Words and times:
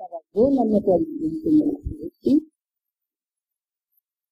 estava 0.00 0.22
vendo 0.32 0.60
a 0.60 0.64
minha 0.64 0.82
televisão 0.82 1.80
assim, 2.06 2.50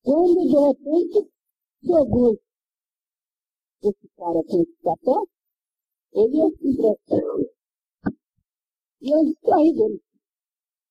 quando 0.02 0.46
de 0.46 0.56
repente 0.56 1.30
chegou 1.84 2.40
esse 3.82 4.08
cara 4.16 4.42
com 4.44 4.62
esse 4.62 4.76
papel, 4.82 5.28
ele 6.12 6.42
assim 6.42 6.76
para 6.76 7.20
E 9.02 9.10
eu 9.10 9.24
distraí 9.26 9.72
dele. 9.74 10.02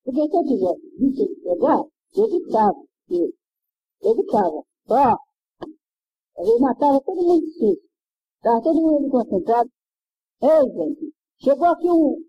Porque 0.04 0.28
se 0.28 0.36
eu 0.36 0.44
tivesse 0.44 0.96
visto 0.96 1.22
ele 1.22 1.36
pegar, 1.42 1.84
eu 2.14 2.24
evitava. 2.24 2.84
Eu 3.10 4.12
evitava. 4.12 4.64
Ó, 4.90 5.16
ele 6.38 6.60
matava 6.60 7.00
todo 7.00 7.22
mundo 7.22 7.44
de 7.44 7.52
susto. 7.52 7.88
Estava 8.36 8.62
todo 8.62 8.80
mundo 8.80 9.10
concentrado. 9.10 9.70
Ei, 10.40 10.72
gente, 10.72 11.14
chegou 11.42 11.66
aqui 11.66 11.90
um 11.90 12.24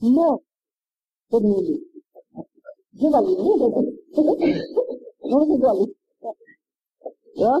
moço. 0.00 0.47
Todo 1.30 1.46
mundo. 1.46 1.72
Diga 2.92 3.18
ali, 3.18 3.34
Vamos 5.20 5.48
dizer 5.48 5.68
ali. 5.68 5.96
Ó. 7.36 7.60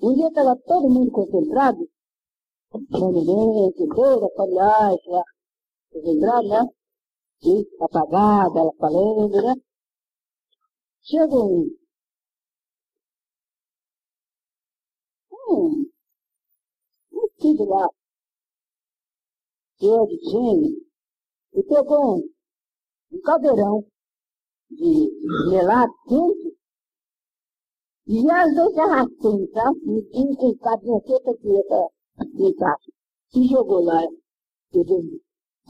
Um 0.00 0.14
dia 0.14 0.28
estava 0.28 0.56
todo 0.66 0.88
mundo 0.88 1.10
concentrado, 1.12 1.88
monumento, 2.90 3.88
toda 3.94 4.26
a 4.26 4.30
palhaça, 4.30 5.24
concentrado, 5.92 6.48
né? 6.48 6.60
E 7.42 7.66
apagada, 7.80 8.60
ela 8.60 8.72
falando, 8.78 9.42
né? 9.42 9.54
Chegou 11.02 11.60
um. 11.60 11.76
Um. 15.48 15.90
Um 17.12 17.28
filho 17.40 17.64
lá, 17.66 17.86
é 19.80 20.06
de 20.06 20.30
gênio, 20.30 20.84
e 21.54 21.62
pegou 21.62 22.16
um, 22.16 22.28
um 23.12 23.20
caldeirão 23.22 23.86
de 24.70 25.10
melado 25.50 25.92
quente 26.08 26.54
e 28.06 28.30
as 28.30 28.54
duas 28.54 28.74
garrafinhas, 28.74 29.50
tá? 29.52 29.72
E 29.82 30.18
um 30.18 30.34
com 30.34 30.54
cabinha 30.58 31.00
toda 31.00 31.30
aqui, 31.30 31.48
outra 31.48 31.88
embaixo. 32.20 32.92
E 33.34 33.48
jogou 33.48 33.82
lá. 33.82 34.02
Pegou. 34.70 35.00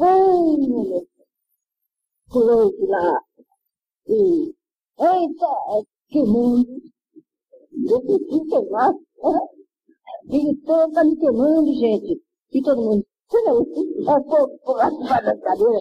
Ai, 0.00 1.06
pulou 2.28 2.73
de 2.73 2.86
lá. 2.86 3.20
E, 4.08 4.55
eita, 4.98 5.86
que 6.08 6.23
mundo. 6.25 6.83
Eu 7.89 8.01
fiquei 8.01 8.41
queimado. 8.48 8.98
Gritando, 10.27 10.92
tá 10.92 11.05
me 11.05 11.17
queimando, 11.17 11.73
gente. 11.73 12.20
E 12.51 12.62
todo 12.62 12.83
mundo, 12.83 13.06
você 13.28 13.42
não, 13.42 13.62
é 13.62 14.22
fogo, 14.25 14.58
pular 14.64 14.91
debaixo 14.91 15.25
da 15.25 15.41
cadeira. 15.41 15.78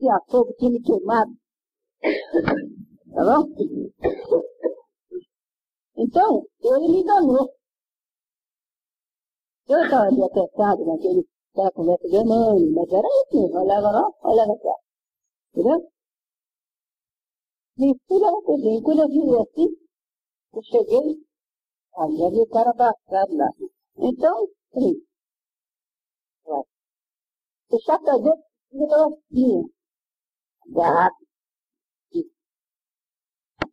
E 0.00 0.10
a 0.10 0.20
fogo 0.28 0.52
tinha 0.58 0.70
me 0.70 0.82
queimado. 0.82 1.32
Tá 3.14 3.24
bom? 3.24 3.48
Então, 5.96 6.46
ele 6.62 6.88
me 6.88 7.00
enganou. 7.00 7.50
Eu 9.68 9.82
estava 9.82 10.04
ali 10.04 10.22
apertado 10.22 10.84
naquele, 10.84 11.26
naquela 11.48 11.72
conversa 11.72 12.08
de 12.08 12.24
mãe, 12.24 12.70
mas 12.70 12.92
era 12.92 13.08
assim, 13.08 13.56
olhava 13.56 13.90
lá, 13.90 14.10
olhava 14.22 14.58
cá. 14.58 14.74
Entendeu? 15.54 15.90
E 17.78 17.94
fui 18.06 18.18
lá 18.20 18.30
no 18.30 18.42
cozinho. 18.42 18.82
Quando 18.82 19.02
eu 19.02 19.08
vi 19.08 19.18
assim, 19.18 19.76
eu 20.54 20.62
cheguei, 20.62 21.24
aí 21.98 22.16
já 22.16 22.30
vi 22.30 22.40
o 22.40 22.46
cara 22.48 22.70
abraçado 22.70 23.36
lá. 23.36 23.50
Então, 23.98 24.48
falei, 24.72 24.94
vai. 24.94 25.15
O 27.76 27.80
chacadeiro 27.82 28.42
virou 28.72 29.18
assim, 29.18 29.70
gato. 30.68 31.26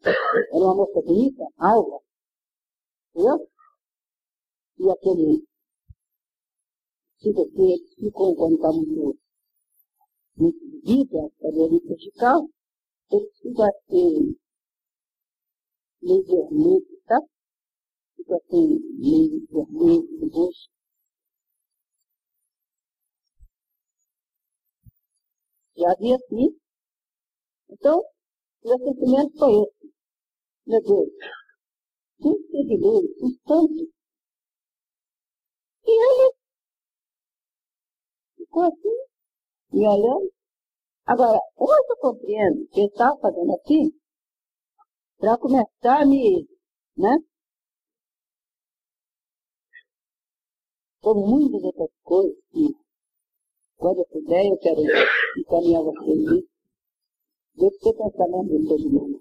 Era 0.04 0.66
uma 0.66 0.76
moça 0.76 1.02
bonita, 1.02 1.48
alva, 1.58 2.00
Entendeu? 3.16 3.50
E 4.78 4.92
aquele 4.92 5.48
tipo 7.18 7.50
que 7.52 7.96
ficou 7.96 8.36
quando 8.36 8.56
está 8.56 8.74
muito, 8.74 9.18
muito 10.36 10.60
bebida, 10.60 11.96
de 11.96 12.12
carro, 12.12 12.50
ele 13.10 13.32
fica 13.42 13.70
assim, 13.70 14.36
meio 16.02 16.26
vermelho, 16.26 17.02
tá? 17.06 17.22
Fica 18.18 18.36
assim, 18.36 18.80
meio 19.00 19.48
vermelho 19.48 20.20
no 20.20 20.28
rosto. 20.28 20.73
Já 25.78 25.92
havia 25.92 26.16
assim. 26.16 26.58
Então, 27.70 28.04
meu 28.64 28.78
sentimento 28.78 29.38
foi 29.38 29.52
esse. 29.54 29.94
Meu 30.66 30.82
Deus, 30.82 31.10
um 32.22 32.34
seguidor, 32.50 33.04
um 33.22 33.30
santo. 33.48 33.94
E 35.86 35.92
ele 35.92 36.34
ficou 38.38 38.64
assim, 38.64 39.08
me 39.72 39.88
olhando. 39.88 40.32
Agora, 41.06 41.40
hoje 41.58 41.86
eu 41.90 41.98
compreendo 41.98 42.68
que 42.70 42.80
ele 42.80 42.88
estava 42.88 43.20
fazendo 43.20 43.54
assim 43.56 43.92
para 45.18 45.38
começar 45.38 46.02
a 46.02 46.06
me, 46.06 46.48
né? 46.98 47.16
Como 51.02 51.28
muitas 51.28 51.62
outras 51.64 51.90
coisas 52.04 52.38
que, 52.52 52.74
quando 53.84 54.00
eu 54.00 54.06
puder, 54.06 54.46
eu 54.46 54.58
quero 54.60 54.80
encaminhar 55.38 55.84
vocês 55.84 56.18
nisso. 56.18 56.48
Deve 57.56 57.78
ter 57.80 57.94
pensamento 57.94 58.58
de 58.58 58.66
todo 58.66 58.90
mundo. 58.90 59.20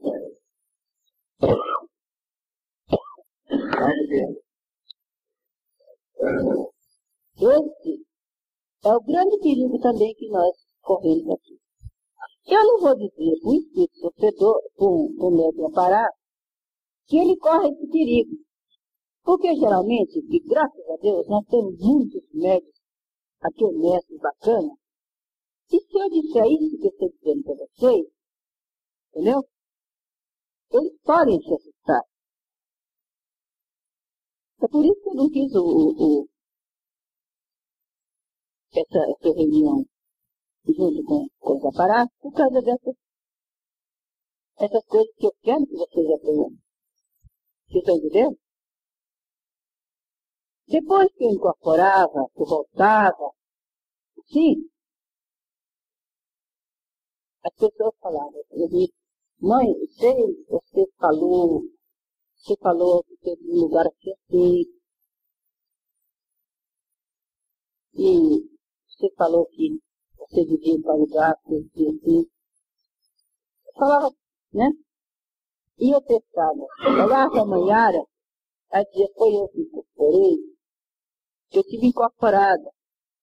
Esse 7.38 8.06
é 8.84 8.94
o 8.94 9.00
grande 9.00 9.38
perigo 9.40 9.80
também 9.80 10.14
que 10.14 10.28
nós 10.28 10.56
corremos 10.80 11.28
aqui. 11.30 11.58
Eu 12.46 12.64
não 12.64 12.78
vou 12.78 12.94
dizer 12.94 13.40
para 13.40 13.50
o 13.50 13.54
espírito 13.54 13.98
sofredor, 13.98 14.62
para 14.76 14.86
o 14.86 15.30
médium 15.32 15.72
parar, 15.72 16.10
que 17.06 17.18
ele 17.18 17.36
corre 17.36 17.68
esse 17.68 17.88
perigo. 17.88 18.36
Porque 19.24 19.56
geralmente, 19.56 20.20
e 20.20 20.40
graças 20.40 20.88
a 20.88 20.96
Deus, 20.98 21.26
nós 21.26 21.44
temos 21.48 21.76
muitos 21.80 22.22
médicos 22.32 22.81
aqui 23.42 23.64
honestos, 23.64 24.18
bacanas. 24.20 24.78
E 25.70 25.80
se 25.80 25.98
eu 25.98 26.10
disser 26.10 26.46
isso 26.46 26.78
que 26.78 26.86
eu 26.86 26.90
estou 26.90 27.08
dizendo 27.10 27.42
para 27.44 27.54
vocês, 27.54 28.06
entendeu? 29.10 29.42
Eles 30.72 30.98
podem 31.02 31.40
se 31.40 31.54
assustar. 31.54 32.02
É 34.62 34.68
por 34.68 34.84
isso 34.84 35.02
que 35.02 35.08
eu 35.08 35.14
não 35.14 35.28
fiz 35.28 35.54
o, 35.54 35.64
o, 35.64 36.28
essa, 38.74 38.98
essa 39.10 39.34
reunião 39.36 39.84
junto 40.64 41.04
com, 41.04 41.26
com 41.40 41.56
os 41.56 41.64
aparatos, 41.64 42.14
por 42.20 42.32
causa 42.32 42.62
dessas 42.62 42.94
essas 44.58 44.84
coisas 44.86 45.12
que 45.16 45.26
eu 45.26 45.34
quero 45.42 45.66
que 45.66 45.74
vocês 45.74 46.10
aprendam. 46.10 46.50
Vocês 47.66 47.82
estão 47.82 47.96
entendendo? 47.96 48.38
Depois 50.72 51.06
que 51.12 51.24
eu 51.24 51.32
incorporava, 51.32 52.26
que 52.34 52.40
eu 52.40 52.46
voltava, 52.46 53.30
sim, 54.32 54.70
as 57.44 57.54
pessoas 57.54 57.94
falavam, 58.00 58.42
eu 58.52 58.68
disse, 58.68 58.94
mãe, 59.38 59.66
sei, 59.98 60.16
você 60.48 60.90
falou 60.98 61.62
você 62.38 62.56
falou 62.56 63.04
que 63.04 63.16
teve 63.18 63.50
um 63.50 63.60
lugar 63.60 63.86
aqui 63.86 64.12
assim. 64.12 64.64
E 67.94 68.48
você 68.88 69.14
falou 69.14 69.46
que 69.46 69.78
você 70.16 70.44
vivia 70.46 70.82
tal 70.82 70.98
lugar, 70.98 71.36
que 71.46 71.54
assim, 71.54 71.98
assim. 71.98 72.30
Eu 73.66 73.72
falava, 73.74 74.10
né? 74.54 74.70
E 75.78 75.94
eu 75.94 76.02
pensava, 76.02 76.66
olhava 77.04 77.30
para 77.30 77.42
a 77.42 77.46
manhara, 77.46 78.02
aí 78.72 78.84
foi 79.16 79.36
eu 79.36 79.48
que 79.48 79.60
incorporei, 79.60 80.51
que 81.52 81.58
eu 81.58 81.64
tive 81.64 81.86
incorporada 81.88 82.70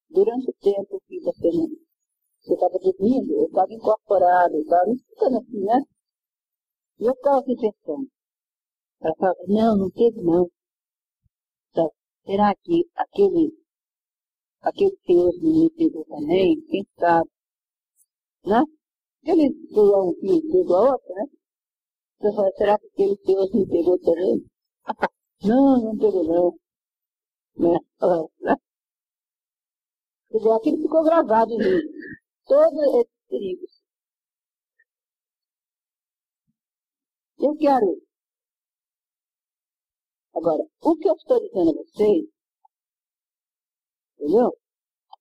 durante 0.08 0.52
o 0.52 0.54
tempo 0.62 1.02
que 1.08 1.20
você 1.20 1.52
não. 1.52 1.68
Você 2.40 2.54
estava 2.54 2.78
dormindo, 2.80 3.34
eu 3.34 3.48
estava 3.48 3.74
incorporada, 3.74 4.54
eu 4.54 4.62
estava 4.62 4.92
explicando 4.92 5.38
assim, 5.40 5.64
né? 5.66 5.81
E 7.00 7.06
eu 7.06 7.14
estava 7.14 7.40
assim 7.40 7.56
pensando, 7.56 8.08
ela 9.02 9.16
fala, 9.16 9.36
não, 9.48 9.78
não 9.78 9.90
teve 9.90 10.22
não. 10.22 10.50
Então, 11.72 11.92
será 12.24 12.56
que 12.56 12.88
aquele, 12.96 13.52
aquele 14.62 14.96
senhor 15.06 15.34
me 15.42 15.70
pegou 15.72 16.06
também? 16.06 16.62
Quem 16.68 16.88
sabe? 17.00 17.30
Né? 18.46 18.64
Aquele 19.24 19.54
senhor 19.70 20.16
que 20.16 20.42
pegou 20.52 20.76
a 20.76 20.92
outra, 20.92 21.16
né? 21.16 21.26
Você 22.20 22.36
fala, 22.36 22.52
será 22.52 22.80
que 22.80 22.88
aquele 22.88 23.18
senhor 23.26 23.50
me 23.56 23.68
pegou 23.68 24.00
também? 24.00 24.46
não, 25.44 25.81
não 25.81 25.98
pegou 25.98 26.24
não. 26.24 26.69
Né? 27.60 27.78
Quer 30.30 30.38
dizer, 30.38 30.52
aquilo 30.52 30.82
ficou 30.82 31.04
gravado 31.04 31.52
em 31.52 31.58
mim. 31.58 31.82
Todos 32.46 32.80
esses 32.96 33.14
perigos. 33.28 33.84
Eu 37.38 37.56
quero. 37.58 38.02
Agora, 40.34 40.64
o 40.82 40.96
que 40.96 41.10
eu 41.10 41.16
estou 41.16 41.40
dizendo 41.42 41.72
a 41.72 41.74
vocês, 41.74 42.26
entendeu? 44.18 44.58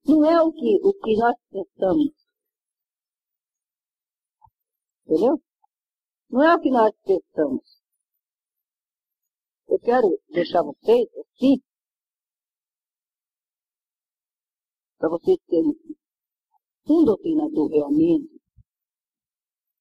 Não 0.04 0.24
é 0.24 0.40
o 0.42 0.52
que, 0.52 0.78
o 0.82 0.92
que 0.94 1.16
nós 1.16 1.34
pensamos. 1.50 2.12
Entendeu? 5.06 5.42
Não 6.30 6.42
é 6.44 6.54
o 6.54 6.60
que 6.60 6.70
nós 6.70 6.92
pensamos. 7.04 7.82
Eu 9.68 9.78
quero 9.80 10.20
deixar 10.30 10.62
vocês 10.62 11.08
assim, 11.16 11.60
para 14.98 15.08
você 15.08 15.36
ter 15.48 15.62
um 16.88 17.04
doutrinador 17.04 17.70
realmente, 17.70 18.40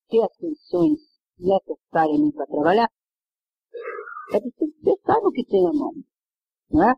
ter 0.10 0.24
as 0.24 0.36
funções 0.38 1.00
necessárias 1.40 2.34
para 2.36 2.46
trabalhar, 2.48 2.90
é 4.34 4.40
preciso 4.40 4.72
que 4.72 4.84
você 4.84 5.02
saiba 5.06 5.28
o 5.28 5.32
que 5.32 5.46
tem 5.46 5.64
na 5.64 5.74
mão, 5.74 5.94
não 6.70 6.90
é? 6.90 6.94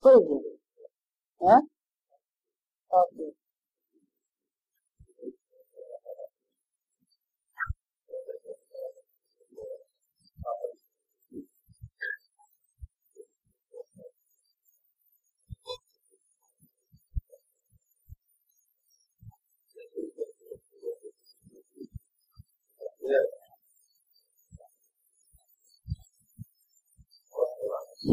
Por 0.00 0.12
exemplo, 0.12 0.58
é? 1.42 1.72
Ok. 2.90 3.41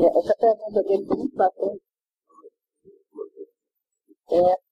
é 0.03 0.19
essa 0.19 0.35
pergunta 0.35 0.83
dele 0.83 1.05
foi 1.05 1.17
muito 1.17 1.35
bacana. 1.35 1.77
É. 4.31 4.69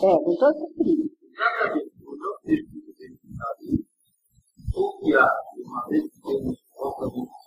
É, 0.00 0.16
com 0.24 0.36
todo 0.36 0.58
sentido. 0.58 1.10
Confiar 4.72 5.30
uma 5.56 5.88
vez 5.88 6.04
que 6.04 6.20
temos 6.22 6.58
falta 6.76 7.06
de 7.08 7.38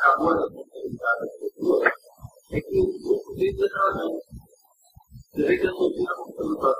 acabou 0.00 0.30
a 0.30 0.46
oportunidade 0.46 1.20
das 1.20 1.36
pessoas, 1.38 1.92
é 2.52 2.60
que 2.60 2.80
o 2.80 3.18
sujeito 3.18 3.64
é 3.64 3.68
trazido. 3.68 4.20
Você 5.32 5.42
vê 5.44 5.58
que 5.58 5.66
a 5.66 5.72
sua 5.72 5.88
está 5.88 6.74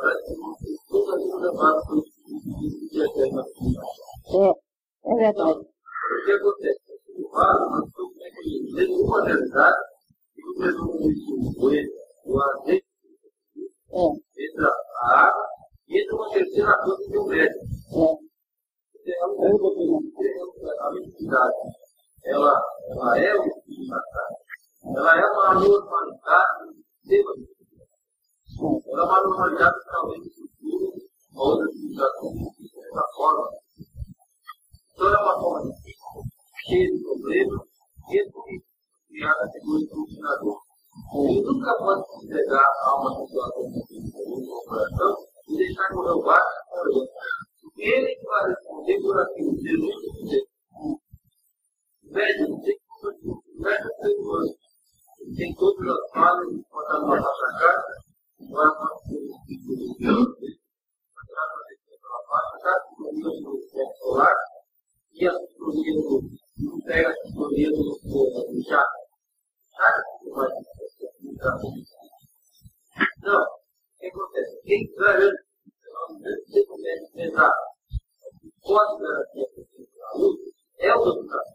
pode 78.70 79.02
garantir 79.02 79.42
a 79.42 79.46
proteção 79.48 80.36
é 80.78 80.94
o 80.94 81.04
doutorado. 81.04 81.50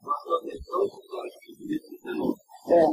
Uma 0.00 0.14
proteção 0.22 0.88
contra 0.88 1.16
é. 1.16 1.26
o 1.26 1.34
Covid-19. 1.44 2.36
É. 2.68 2.86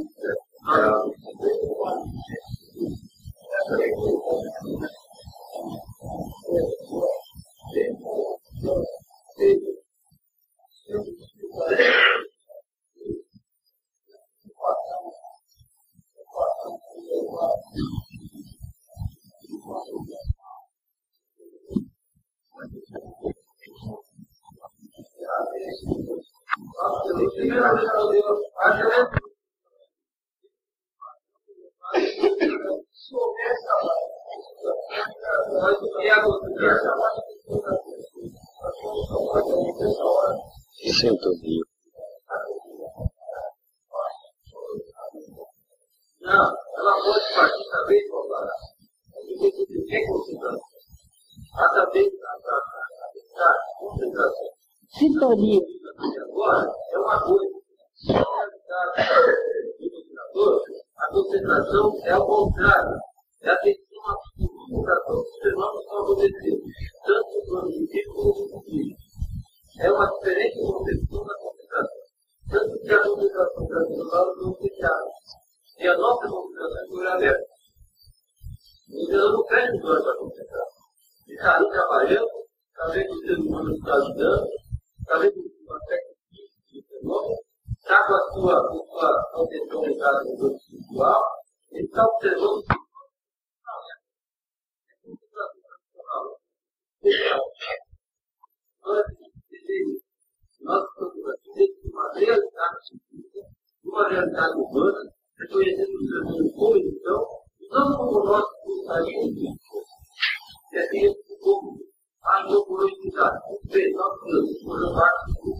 eu 112.57 112.65
vou 112.65 112.85
utilizar 112.85 113.31
um 113.49 113.69
pedaço 113.69 114.25
de 114.25 114.65
uma 114.65 114.93
parte 114.93 115.31
do 115.33 115.53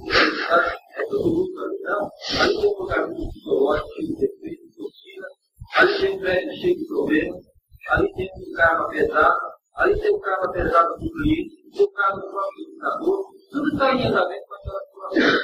essa 0.98 1.13
não 1.13 2.10
aí 2.42 2.58
tem 2.58 2.68
um 2.68 2.80
lugar 2.80 3.08
psicológico, 3.13 3.89
tem 3.96 4.16
defeito, 4.16 4.68
de 4.68 4.75
toxina, 4.75 5.27
aí 5.75 6.00
tem 6.00 6.16
um 6.16 6.20
prédio 6.20 6.58
cheio 6.60 6.77
de 6.77 6.88
problemas, 6.88 7.46
aí 7.89 8.13
tem 8.13 8.30
um 8.36 8.54
carro 8.54 8.89
pesado, 8.89 9.39
aí 9.75 10.00
tem 10.00 10.16
um 10.16 10.20
carro 10.20 10.51
pesado 10.51 10.94
do 11.00 11.12
cliente, 11.12 11.72
tem 11.72 11.86
um 11.86 11.92
carro 11.92 12.20
do 12.20 12.30
próprio 12.30 12.66
computador, 12.66 13.25
tudo 13.51 13.70
está 13.70 13.94
em 13.94 14.08
andamento 14.08 14.48
com 14.48 14.56
aquela 14.56 14.80
situação. 14.86 15.39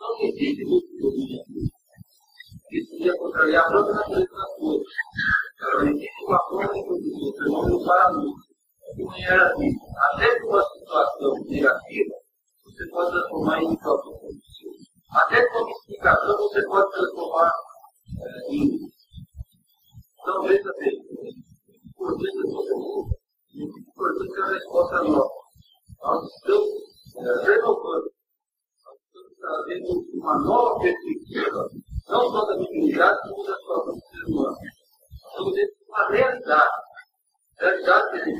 Não 0.00 0.22
existe 0.22 0.64
multidão. 0.64 1.10
Isso 2.72 2.94
ia 3.02 3.16
contrariar 3.18 3.66
a 3.66 3.68
própria 3.68 3.94
natureza 3.94 4.30
das 4.30 4.56
coisas. 4.56 4.86
Existe 5.82 6.24
uma 6.24 6.38
forma 6.48 6.72
de 6.72 6.84
produzir 6.84 7.28
o 7.28 7.36
fenômeno 7.36 7.84
para 7.84 8.04
a 8.04 8.10
luz. 8.10 8.49
Era 9.26 9.52
assim. 9.52 9.70
Até 10.12 10.42
uma 10.44 10.62
situação 10.62 11.34
negativa, 11.46 12.14
você 12.64 12.88
pode 12.90 13.10
transformar 13.10 13.62
em 13.62 13.70
situação 13.70 14.18
positiva. 14.18 14.74
Até 15.12 15.42
explicação 15.42 16.36
você 16.38 16.66
pode 16.66 16.90
transformar 16.90 17.52
é, 18.20 18.54
em. 18.54 18.90
Então, 20.20 20.42
veja 20.42 20.72
bem, 20.78 21.00
importante 21.86 22.38
é 22.38 22.50
você 22.50 23.20
importante 24.00 24.38
é 24.38 24.42
a 24.42 24.46
resposta 24.46 25.02
nossa. 25.04 25.40
Nós 26.02 26.26
estamos 26.26 26.68
é, 27.16 27.44
renovando, 27.44 28.10
nós 28.84 28.96
estamos 29.06 29.36
trazendo 29.38 30.06
uma 30.14 30.38
nova 30.38 30.80
perspectiva, 30.80 31.68
não 32.08 32.30
só 32.30 32.46
da 32.46 32.56
dignidade, 32.56 33.18
como 33.28 33.46
da 33.46 33.56
situação 33.56 33.94
do 33.94 34.00
ser 34.00 34.24
humano. 34.26 34.56
Estamos 35.12 35.54
dentro 35.54 35.76
de 35.76 35.84
uma 35.88 36.08
realidade. 36.08 36.90
Realidade 37.58 38.22
que 38.24 38.32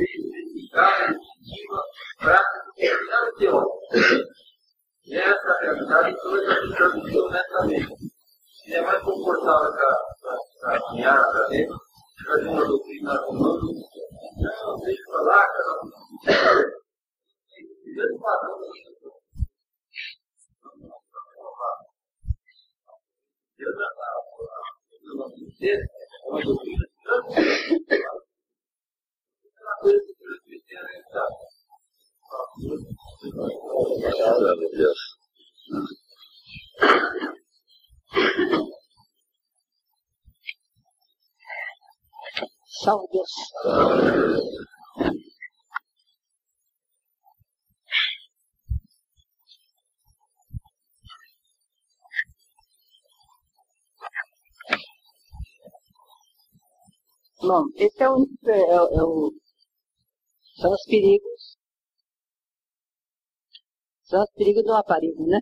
deveria 0.61 0.97
ser 0.97 1.07
verificada, 1.11 1.13
definitiva, 1.13 1.83
prática, 2.19 2.65
não 2.77 3.35
teórica. 3.37 4.29
E 5.05 5.17
essa 5.17 5.59
realidade 5.61 6.17
toda 6.23 6.41
está 6.41 6.55
se 6.61 6.77
traduzindo 6.77 7.25
honestamente. 7.27 7.97
Se 8.63 8.75
é 8.75 8.83
mais 8.83 9.03
confortável 9.03 9.73
para 10.61 10.81
caminhar 10.81 11.25
para 11.31 11.49
dentro, 11.49 11.77
trazer 12.25 12.49
uma 12.49 12.65
doutrina 12.65 13.17
romana, 13.23 13.61
não, 14.37 14.79
deixa 14.81 15.03
para 15.07 15.23
lá, 15.23 15.47
cada 15.47 15.83
um. 15.83 15.91
Grande 17.93 18.19
padrão 18.21 18.61
da 18.61 18.67
Deus 23.59 23.75
está 23.75 23.91
ser 25.59 25.85
uma 26.27 26.41
doutrina 26.43 26.87
grande. 27.05 27.91
Uma 29.61 29.77
coisa 29.81 30.01
que 30.01 30.40
Deus. 34.73 34.99
Salve 42.83 43.09
Deus. 43.13 43.31
Bom, 57.43 57.65
esse 57.77 58.03
é 58.03 58.09
o, 58.09 58.27
é, 58.47 58.61
é 58.61 59.03
o, 59.03 59.33
são 60.61 60.73
os 60.73 60.85
perigos 60.85 61.59
são 64.05 64.23
os 64.23 64.31
perigos 64.33 64.65
do 64.65 64.75
aparelho, 64.75 65.27
né? 65.27 65.41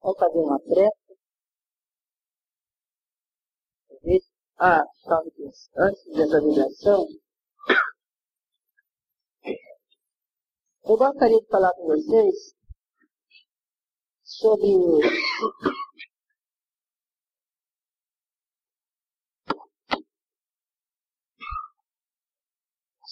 Vamos 0.00 0.18
fazer 0.18 0.38
uma 0.38 0.58
prece. 0.60 1.02
Ah, 4.58 4.84
salve 5.04 5.30
Deus. 5.36 5.68
Antes 5.76 6.04
dessa 6.14 6.38
ligação, 6.38 7.06
eu 10.84 10.96
gostaria 10.96 11.40
de 11.40 11.48
falar 11.48 11.72
com 11.74 11.86
vocês 11.86 12.54
sobre 14.22 14.68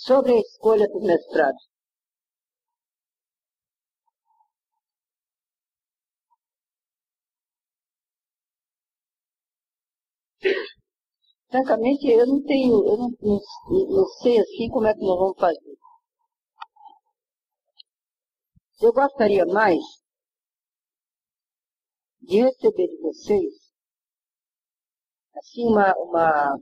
sobre 0.05 0.33
a 0.33 0.41
escolha 0.41 0.89
do 0.89 1.01
mestrado. 1.01 1.57
Francamente, 11.51 12.07
eu 12.09 12.27
não 12.27 12.43
tenho, 12.43 12.75
eu 12.87 12.97
não, 12.97 13.11
não, 13.21 13.41
não, 13.89 14.07
sei 14.23 14.39
assim 14.41 14.69
como 14.71 14.87
é 14.87 14.95
que 14.95 15.01
nós 15.01 15.19
vamos 15.19 15.39
fazer. 15.39 15.77
Eu 18.81 18.93
gostaria 18.93 19.45
mais 19.45 19.79
de 22.23 22.41
receber 22.43 22.89
de 22.89 22.97
vocês 23.03 23.53
assim 25.37 25.65
uma, 25.67 25.93
uma 25.97 26.57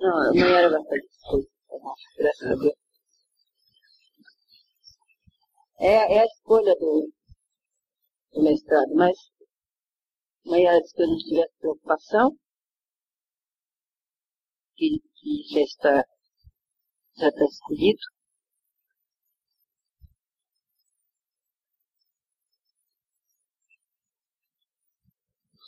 Não, 0.00 0.30
amanhã 0.30 0.58
era 0.58 0.70
bastante 0.70 1.06
coisa. 1.28 1.48
Graças 2.16 2.50
a 2.50 2.54
Deus. 2.54 2.74
É, 5.78 6.16
é 6.16 6.20
a 6.20 6.24
escolha 6.26 6.74
do, 6.76 7.10
do 8.32 8.42
mestrado, 8.42 8.94
mas 8.94 9.16
amanhã 10.46 10.80
se 10.82 11.02
eu 11.02 11.08
não 11.08 11.18
tivesse 11.18 11.52
preocupação, 11.60 12.36
que, 14.76 15.00
que 15.16 15.42
já 15.52 15.60
está 15.60 16.04
já 17.18 17.28
está 17.28 17.44
escolhido. 17.44 18.00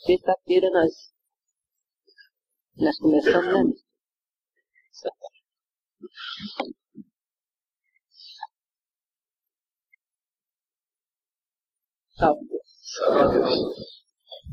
Sexta-feira 0.05 0.69
nós, 0.71 0.93
nós 2.77 2.97
começamos, 2.99 3.75
né? 3.75 5.11
Salve 12.17 12.47
Deus. 12.47 12.61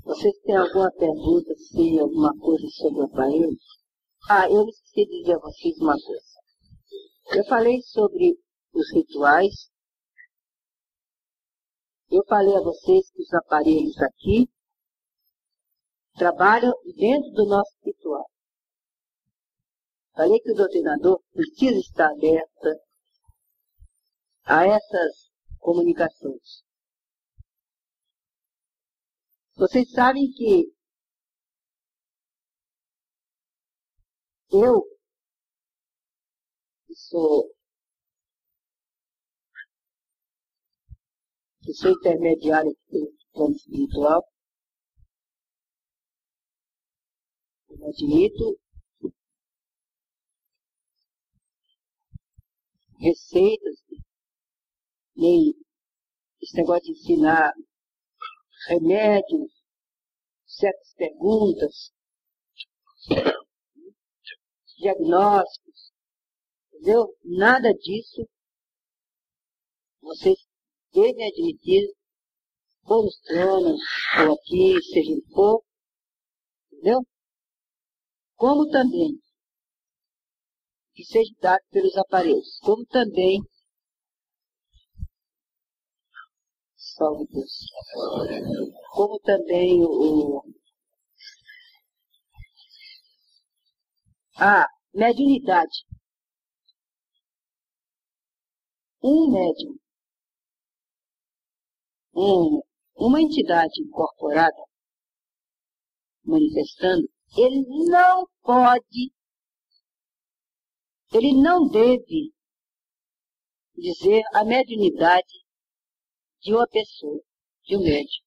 Vocês 0.04 0.34
têm 0.42 0.56
alguma 0.56 0.90
pergunta, 0.90 1.54
se 1.54 2.00
alguma 2.00 2.36
coisa 2.38 2.66
sobre 2.70 3.00
o 3.00 3.04
aparelho? 3.04 3.56
Ah, 4.28 4.50
eu 4.50 4.68
esqueci 4.68 5.06
de 5.06 5.20
dizer 5.20 5.34
a 5.34 5.38
vocês 5.38 5.78
uma 5.78 5.94
coisa. 5.94 7.38
Eu 7.38 7.44
falei 7.44 7.80
sobre 7.82 8.36
os 8.72 8.92
rituais. 8.92 9.70
Eu 12.10 12.24
falei 12.28 12.56
a 12.56 12.60
vocês 12.60 13.10
que 13.12 13.22
os 13.22 13.32
aparelhos 13.32 13.96
aqui 14.02 14.48
trabalham 16.16 16.72
dentro 16.96 17.30
do 17.32 17.46
nosso 17.46 17.76
ritual. 17.84 18.28
Falei 20.14 20.40
que 20.40 20.52
o 20.52 20.54
doutrinador 20.54 21.22
precisa 21.32 21.78
estar 21.78 22.10
aberta 22.10 22.80
a 24.44 24.64
essas 24.66 25.30
comunicações. 25.58 26.64
Vocês 29.56 29.90
sabem 29.90 30.30
que 30.32 30.72
eu 34.50 34.82
que 36.86 36.94
sou 36.94 37.52
que 41.62 41.72
sou 41.74 41.90
intermediário 41.90 42.70
do 42.90 43.12
plano 43.32 43.56
espiritual, 43.56 44.22
eu 47.65 47.65
admito 47.84 48.58
receitas, 52.98 53.76
nem 55.14 55.54
esse 56.40 56.56
negócio 56.56 56.84
de 56.84 56.92
ensinar 56.92 57.52
remédios, 58.68 59.52
certas 60.46 60.94
perguntas, 60.94 61.92
diagnósticos, 64.78 65.92
entendeu? 66.72 67.16
Nada 67.24 67.72
disso 67.74 68.28
vocês 70.00 70.38
devem 70.92 71.26
admitir, 71.28 71.92
ou 72.84 73.04
nos 73.04 73.18
tronos, 73.20 73.80
ou 74.20 74.34
aqui, 74.34 74.80
seja 74.92 75.12
o 75.12 75.20
que 75.20 75.34
for, 75.34 75.64
entendeu? 76.72 77.06
Como 78.36 78.68
também 78.70 79.18
que 80.94 81.04
seja 81.04 81.32
dado 81.40 81.62
pelos 81.70 81.96
aparelhos, 81.96 82.58
como 82.62 82.84
também 82.86 83.40
salve 86.74 87.26
Deus, 87.26 87.66
como 88.92 89.18
também 89.20 89.84
o, 89.84 90.42
a 94.38 94.66
mediunidade. 94.94 95.84
Um 99.02 99.30
médium, 99.30 99.78
um, 102.14 102.62
uma 102.96 103.20
entidade 103.20 103.82
incorporada 103.82 104.56
manifestando, 106.24 107.08
ele 107.36 107.64
não 107.88 108.26
pode 108.42 109.12
ele 111.12 111.40
não 111.40 111.68
deve 111.68 112.32
dizer 113.76 114.22
a 114.34 114.44
mediunidade 114.44 115.44
de 116.40 116.52
uma 116.52 116.66
pessoa, 116.66 117.20
de 117.64 117.76
um 117.76 117.82
médico. 117.82 118.26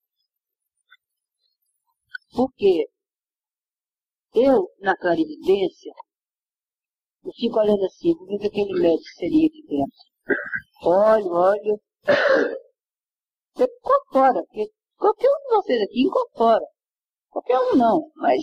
Porque 2.33 2.87
eu, 4.33 4.69
na 4.79 4.95
clarividência, 4.95 5.91
eu 7.23 7.31
fico 7.33 7.59
olhando 7.59 7.85
assim, 7.85 8.11
o 8.11 8.39
que 8.39 8.47
aquele 8.47 8.79
médico 8.79 9.09
seria 9.15 9.47
aqui 9.47 9.61
dentro? 9.67 10.09
Olho, 10.83 11.31
olho. 11.31 11.81
Você 13.55 13.65
incorpora, 13.65 14.43
porque 14.45 14.71
qualquer 14.95 15.27
um 15.27 15.37
de 15.37 15.55
vocês 15.55 15.81
aqui 15.81 16.01
incorpora. 16.01 16.65
Qualquer 17.29 17.59
um 17.59 17.75
não, 17.75 18.11
mas 18.15 18.41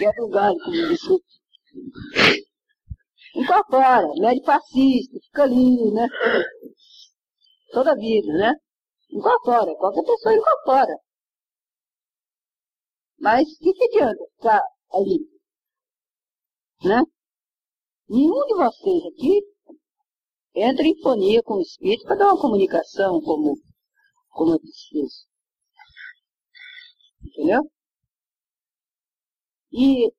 é 0.00 0.12
do 0.12 0.28
galho, 0.28 0.58
como 0.58 0.88
disse 0.88 1.08
Incorpora, 3.34 4.06
médio 4.18 4.44
fascista, 4.44 5.18
fica 5.20 5.42
ali, 5.42 5.90
né? 5.92 6.08
Toda 7.72 7.92
a 7.92 7.94
vida, 7.94 8.32
né? 8.32 8.54
Incorpora, 9.10 9.74
qualquer 9.76 10.02
pessoa 10.04 10.34
incorpora. 10.34 10.96
Mas 13.18 13.46
o 13.46 13.58
que, 13.58 13.72
que 13.72 13.84
adianta 13.84 14.24
ficar 14.36 14.62
ali? 14.92 15.18
Né? 16.84 17.02
Nenhum 18.08 18.46
de 18.46 18.54
vocês 18.54 19.04
aqui 19.06 19.42
entra 20.54 20.86
em 20.86 21.00
fonia 21.02 21.42
com 21.42 21.54
o 21.54 21.62
espírito 21.62 22.04
para 22.04 22.16
dar 22.16 22.32
uma 22.32 22.40
comunicação 22.40 23.20
como, 23.20 23.58
como 24.30 24.54
é 24.54 24.58
preciso. 24.58 25.26
Entendeu? 27.22 27.62
E 29.78 30.10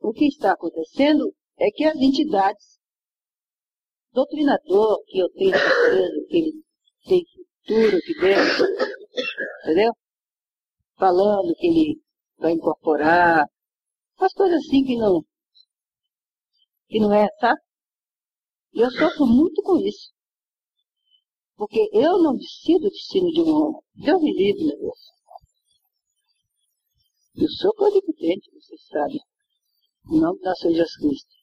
o 0.00 0.12
que 0.12 0.26
está 0.26 0.54
acontecendo 0.54 1.32
é 1.56 1.70
que 1.70 1.84
as 1.84 1.94
entidades, 1.94 2.80
doutrinador, 4.12 5.04
que 5.06 5.20
eu 5.20 5.30
tenho 5.30 5.52
certeza 5.52 6.26
que 6.28 6.36
ele 6.36 6.64
tem 7.06 7.24
futuro 7.26 7.96
aqui 7.96 8.14
dentro, 8.20 8.66
entendeu? 9.62 9.92
Falando 10.96 11.54
que 11.54 11.66
ele 11.68 12.02
vai 12.38 12.50
incorporar, 12.50 13.46
as 14.18 14.32
coisas 14.32 14.58
assim 14.58 14.84
que 14.84 14.96
não, 14.96 15.24
que 16.88 16.98
não 16.98 17.14
é, 17.14 17.28
sabe? 17.38 17.60
E 18.72 18.80
eu 18.80 18.90
sofro 18.90 19.26
muito 19.26 19.62
com 19.62 19.78
isso. 19.78 20.10
Porque 21.54 21.88
eu 21.92 22.18
não 22.18 22.34
decido 22.34 22.88
o 22.88 22.90
destino 22.90 23.30
de 23.30 23.42
um 23.42 23.54
homem. 23.54 23.80
Deus 23.94 24.20
me 24.20 24.32
livre, 24.32 24.64
meu 24.64 24.76
Deus. 24.76 25.19
Eu 27.34 27.48
sou 27.48 27.72
clarividente, 27.74 28.50
vocês 28.52 28.86
sabem. 28.88 29.20
Em 30.10 30.20
nome 30.20 30.40
da 30.40 30.54
Senhor 30.56 30.74
Jesus 30.74 30.96
Cristo. 30.96 31.34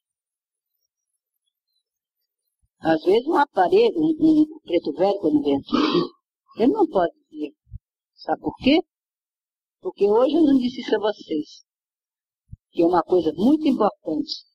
Às 2.79 3.03
vezes 3.03 3.25
um 3.25 3.35
aparelho, 3.35 3.97
um, 3.97 4.43
um 4.53 4.59
preto 4.59 4.91
velho, 4.93 5.19
quando 5.19 5.41
vem 5.41 5.57
aqui, 5.57 6.61
ele 6.61 6.73
não 6.73 6.87
pode 6.87 7.13
dizer. 7.29 7.53
Sabe 8.13 8.41
por 8.41 8.55
quê? 8.57 8.81
Porque 9.79 10.05
hoje 10.05 10.35
eu 10.35 10.41
não 10.41 10.57
disse 10.57 10.81
isso 10.81 10.95
a 10.95 10.99
vocês. 10.99 11.63
Que 12.71 12.83
é 12.83 12.85
uma 12.85 13.01
coisa 13.03 13.31
muito 13.33 13.67
importante. 13.67 14.45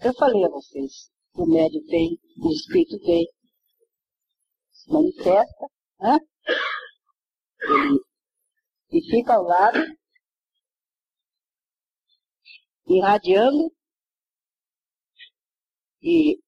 Eu 0.00 0.14
falei 0.14 0.44
a 0.44 0.48
vocês, 0.48 1.10
o 1.34 1.44
médium 1.44 1.84
vem, 1.86 2.16
o 2.40 2.52
espírito 2.52 2.98
vem, 3.04 3.26
se 4.70 4.92
manifesta, 4.92 5.66
né? 6.00 6.18
Ele, 7.60 8.07
e 8.90 9.00
fica 9.10 9.34
ao 9.34 9.42
lado 9.42 9.78
irradiando 12.86 13.70
e 16.02 16.38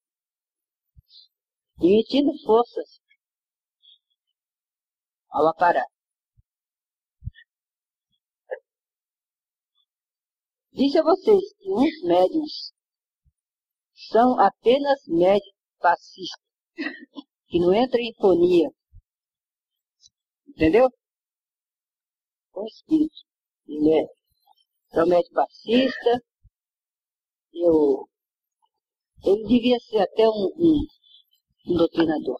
emitindo 1.79 2.31
forças 2.43 2.99
ao 5.29 5.47
aparato. 5.47 5.91
Disse 10.73 10.97
a 10.97 11.03
vocês 11.03 11.53
que 11.59 11.69
uns 11.69 12.01
médiums 12.03 12.73
são 14.09 14.39
apenas 14.39 15.05
médiums 15.07 15.55
fascistas, 15.79 16.41
que 17.47 17.59
não 17.59 17.73
entram 17.73 17.99
em 17.99 18.13
fonia. 18.15 18.69
Entendeu? 20.47 20.89
Com 22.51 22.65
espírito. 22.65 23.15
Ele 23.67 23.89
é, 23.91 24.05
é 24.93 25.03
um 25.03 25.07
médium 25.07 25.33
fascista, 25.33 26.21
eu, 27.53 28.07
ele 29.23 29.47
devia 29.47 29.79
ser 29.79 29.99
até 29.99 30.27
um, 30.27 30.51
um, 30.57 30.85
um 31.67 31.77
doutrinador. 31.77 32.39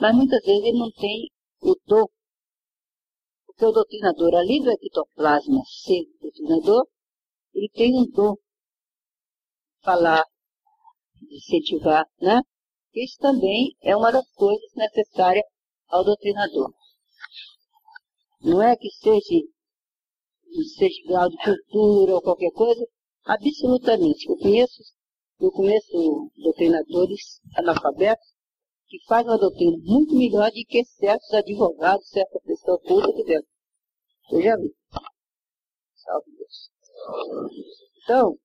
Mas 0.00 0.14
muitas 0.14 0.42
vezes 0.44 0.62
ele 0.62 0.78
não 0.78 0.90
tem 0.92 1.30
o 1.62 1.74
dom. 1.86 2.06
Porque 3.46 3.64
o 3.64 3.72
doutrinador, 3.72 4.34
ali 4.34 4.62
do 4.62 4.70
ectoplasma 4.70 5.62
ser 5.84 6.04
doutrinador, 6.20 6.86
ele 7.54 7.70
tem 7.70 7.94
um 7.96 8.06
dom. 8.10 8.34
Falar, 9.82 10.24
incentivar, 11.30 12.04
né? 12.20 12.40
Isso 12.92 13.16
também 13.18 13.74
é 13.80 13.96
uma 13.96 14.10
das 14.10 14.28
coisas 14.32 14.74
necessárias 14.74 15.44
ao 15.88 16.04
doutrinador. 16.04 16.72
Não 18.46 18.62
é 18.62 18.76
que 18.76 18.88
seja, 18.90 19.42
seja 20.78 21.08
grau 21.08 21.28
de 21.28 21.36
cultura 21.36 22.14
ou 22.14 22.22
qualquer 22.22 22.52
coisa, 22.52 22.86
Absolutamente. 23.26 24.28
Eu 24.28 24.36
conheço, 24.36 24.82
eu 25.40 25.50
conheço 25.50 26.30
doutrinadores 26.36 27.40
analfabetos 27.56 28.24
que 28.86 28.98
fazem 29.08 29.30
uma 29.32 29.38
doutrina 29.38 29.76
muito 29.82 30.14
melhor 30.14 30.48
do 30.50 30.64
que 30.68 30.84
certos 30.84 31.32
advogados, 31.34 32.08
certa 32.08 32.38
pessoa 32.40 32.78
pública 32.80 33.12
que 33.14 33.24
dentro. 33.24 33.48
Eu 34.30 34.42
já 34.42 34.56
vi. 34.56 34.72
Salve 35.96 36.30
Deus. 36.36 36.70
Então, 38.04 38.38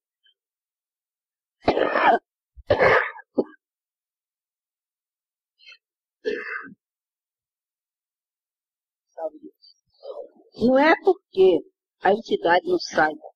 Salve 9.14 9.40
Deus. 9.40 10.41
Não 10.56 10.78
é 10.78 10.94
porque 11.04 11.60
a 12.02 12.12
entidade 12.14 12.68
não 12.68 12.80
saiba 12.80 13.32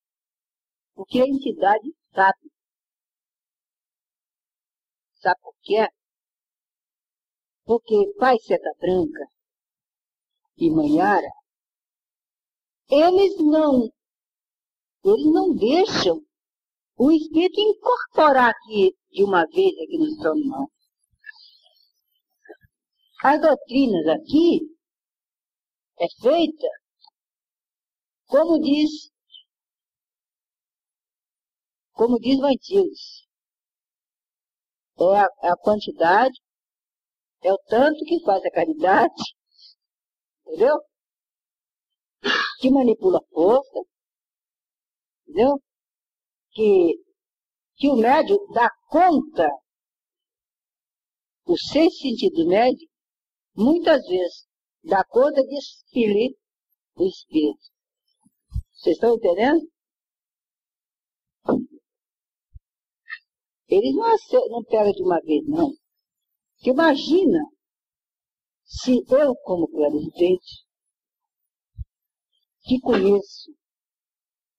porque 0.95 1.21
a 1.21 1.27
entidade 1.27 1.93
sabe. 2.13 2.51
Sabe 5.21 5.39
por 5.41 5.55
quê? 5.61 5.87
Porque 7.65 8.13
Pai 8.17 8.37
Seta 8.39 8.71
Branca 8.79 9.27
e 10.57 10.69
Manhara, 10.69 11.27
eles 12.89 13.35
não, 13.39 13.89
eles 15.03 15.25
não 15.33 15.53
deixam 15.55 16.21
o 16.97 17.11
Espírito 17.11 17.59
incorporar 17.59 18.51
aqui 18.51 18.95
de 19.11 19.23
uma 19.23 19.45
vez 19.47 19.73
aqui 19.73 19.97
no 19.97 20.17
trono, 20.17 20.45
não. 20.45 20.71
As 23.23 23.41
doutrinas 23.41 24.07
aqui 24.07 24.61
é 25.99 26.07
feita, 26.21 26.67
como 28.27 28.59
diz 28.59 29.11
como 31.93 32.19
diz 32.19 32.39
o 34.97 35.13
é 35.13 35.19
a, 35.19 35.27
é 35.43 35.49
a 35.49 35.57
quantidade, 35.57 36.37
é 37.41 37.53
o 37.53 37.57
tanto 37.67 38.03
que 38.05 38.23
faz 38.23 38.43
a 38.43 38.51
caridade, 38.51 39.23
entendeu? 40.45 40.77
que 42.59 42.69
manipula 42.71 43.19
a 43.19 43.33
força, 43.33 43.79
entendeu? 45.27 45.61
Que, 46.51 46.95
que 47.75 47.89
o 47.89 47.95
médium 47.95 48.37
dá 48.53 48.69
conta, 48.89 49.49
o 51.45 51.57
sexto 51.57 51.99
sentido 51.99 52.47
médio, 52.47 52.87
muitas 53.55 54.01
vezes, 54.07 54.47
dá 54.83 55.03
conta 55.05 55.43
de 55.43 55.55
expelir 55.57 56.35
o 56.95 57.05
espírito. 57.05 57.74
Vocês 58.85 58.97
estão 58.97 59.15
entendendo? 59.15 59.67
Eles 63.67 63.95
não, 63.95 64.49
não 64.49 64.63
pegam 64.63 64.91
de 64.91 65.01
uma 65.01 65.19
vez, 65.21 65.43
não. 65.47 65.71
Porque 66.53 66.69
imagina 66.69 67.39
se 68.63 69.03
eu, 69.09 69.35
como 69.37 69.67
clarividente, 69.69 70.67
que 72.61 72.79
conheço 72.79 73.55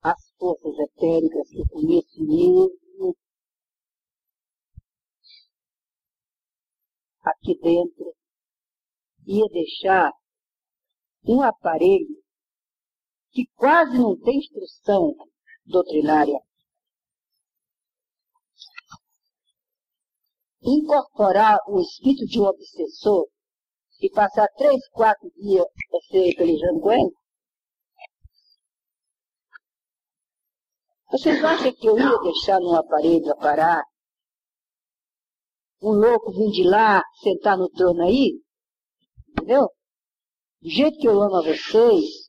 as 0.03 0.21
forças 0.37 0.77
etéricas, 0.77 1.49
que 1.49 1.65
conheço 1.69 2.25
mesmo 2.25 3.17
aqui 7.23 7.57
dentro, 7.61 8.13
ia 9.25 9.47
deixar 9.53 10.11
um 11.29 11.43
aparelho 11.43 12.26
que 13.37 13.47
quase 13.55 13.99
não 13.99 14.19
tem 14.19 14.39
instrução 14.39 15.15
doutrinária. 15.67 16.41
Incorporar 20.63 21.59
o 21.69 21.79
espírito 21.83 22.25
de 22.25 22.41
um 22.41 22.45
obsessor 22.45 23.27
e 24.01 24.09
passar 24.09 24.49
três, 24.57 24.89
quatro 24.89 25.31
dias 25.37 25.67
você 25.91 26.35
pelejando 26.35 26.81
com 26.81 26.93
ele? 26.93 27.13
Vocês 31.11 31.45
acham 31.45 31.75
que 31.75 31.87
eu 31.87 31.99
ia 31.99 32.19
deixar 32.21 32.59
num 32.59 32.75
aparelho 32.75 33.31
a 33.33 33.37
parar? 33.37 33.85
Um 35.83 35.91
louco 35.91 36.33
vir 36.33 36.51
de 36.53 36.65
lá, 36.65 37.03
sentar 37.23 37.59
no 37.59 37.69
trono 37.69 38.03
aí? 38.03 38.41
Entendeu? 39.29 39.69
Do 40.63 40.71
jeito 40.71 40.99
que 40.99 41.07
eu 41.07 41.21
amo 41.21 41.37
a 41.37 41.43
vocês, 41.43 42.26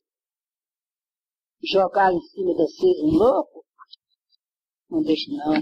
jogar 1.63 2.12
em 2.13 2.22
cima 2.22 2.54
de 2.54 2.63
vocês 2.63 3.00
um 3.02 3.17
louco? 3.17 3.65
Não 4.89 5.02
deixe 5.02 5.32
não. 5.36 5.54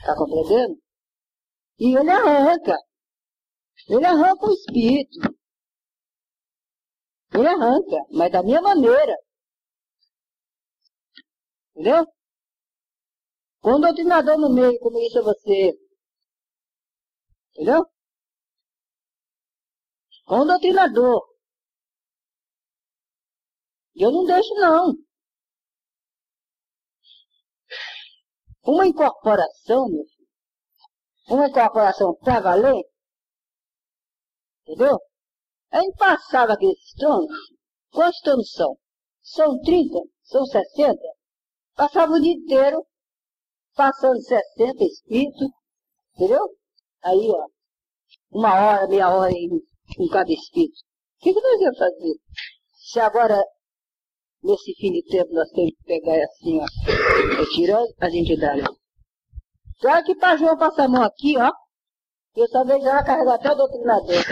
Está 0.00 0.16
compreendendo? 0.16 0.80
E 1.78 1.96
ele 1.96 2.10
arranca. 2.10 2.76
Ele 3.88 4.04
arranca 4.04 4.46
o 4.46 4.52
espírito. 4.52 5.18
Ele 7.34 7.48
arranca, 7.48 7.96
mas 8.10 8.30
da 8.30 8.42
minha 8.42 8.60
maneira. 8.60 9.16
Entendeu? 11.74 12.06
Com 13.60 13.74
o 13.74 13.78
doutrinador 13.78 14.38
no 14.38 14.52
meio, 14.52 14.78
como 14.80 14.98
isso 15.00 15.18
é 15.18 15.22
você. 15.22 15.72
Entendeu? 17.50 17.84
Com 20.26 20.40
o 20.40 20.44
doutrinador. 20.44 21.31
Eu 23.94 24.10
não 24.10 24.24
deixo, 24.24 24.54
não. 24.54 24.94
Uma 28.64 28.86
incorporação, 28.86 29.88
meu 29.88 30.04
filho, 30.04 30.28
uma 31.28 31.48
incorporação 31.48 32.14
para 32.16 32.40
valer, 32.40 32.84
entendeu? 34.66 34.98
Gente 35.74 35.96
passava 35.96 36.52
aqueles 36.52 36.92
tronos, 36.96 37.36
quantos 37.90 38.20
tronos 38.20 38.50
são? 38.52 38.76
São 39.22 39.60
30? 39.62 39.98
São 40.22 40.44
60? 40.44 40.98
Passava 41.74 42.12
o 42.12 42.20
dia 42.20 42.34
inteiro 42.34 42.86
passando 43.74 44.20
60 44.20 44.84
espíritos, 44.84 45.48
entendeu? 46.14 46.46
Aí, 47.02 47.30
ó, 47.30 47.46
uma 48.30 48.54
hora, 48.54 48.88
meia 48.88 49.10
hora 49.10 49.32
em, 49.32 49.48
em 49.98 50.08
cada 50.08 50.30
espírito. 50.30 50.78
O 51.18 51.24
que, 51.24 51.34
que 51.34 51.40
nós 51.40 51.60
íamos 51.60 51.78
fazer? 51.78 52.14
Se 52.74 53.00
agora, 53.00 53.42
nesse 54.42 54.74
fim 54.74 54.92
de 54.92 55.02
tempo, 55.04 55.32
nós 55.32 55.48
temos 55.50 55.70
que 55.70 55.84
pegar 55.84 56.22
assim, 56.24 56.58
ó, 56.60 56.66
retirando 57.38 57.88
as 58.00 58.12
entidades. 58.12 58.64
Claro 59.80 60.04
que 60.04 60.14
para 60.14 60.36
João 60.36 60.56
passar 60.56 60.84
a 60.84 60.88
mão 60.88 61.02
aqui, 61.02 61.36
ó, 61.38 61.50
eu 62.34 62.48
só 62.48 62.64
vejo 62.64 62.86
ela 62.86 63.04
carregar 63.04 63.34
até 63.34 63.52
o 63.52 63.54
doutrinador. 63.54 64.24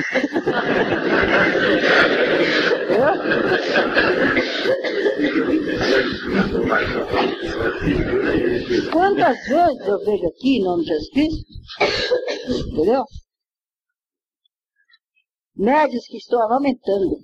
Quantas 8.91 9.39
vezes 9.47 9.87
eu 9.87 9.99
vejo 10.05 10.27
aqui 10.27 10.59
em 10.59 10.63
nome 10.63 10.83
de 10.83 10.89
Jesus 10.89 11.33
Entendeu? 12.73 13.05
Médios 15.57 16.07
que 16.07 16.17
estão 16.17 16.41
amamentando. 16.43 17.17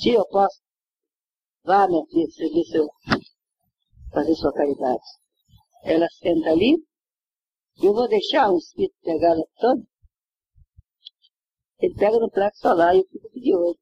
Se 0.00 0.10
eu 0.10 0.26
posso, 0.28 0.62
vá, 1.62 1.86
minha 1.86 2.04
filha, 2.06 2.30
servir 2.30 2.64
seu, 2.64 2.88
fazer 4.12 4.34
sua 4.34 4.52
caridade. 4.54 5.02
Ela 5.84 6.06
senta 6.18 6.50
ali, 6.50 6.76
eu 7.82 7.92
vou 7.92 8.08
deixar 8.08 8.50
o 8.50 8.56
espírito 8.56 8.96
pegar 9.02 9.32
ela 9.32 9.44
todo. 9.58 9.86
Ele 11.80 11.94
pega 11.94 12.18
no 12.18 12.30
placo 12.30 12.56
solar 12.56 12.94
e 12.94 13.00
eu 13.00 13.08
fico 13.08 13.40
de 13.40 13.54
olho. 13.54 13.78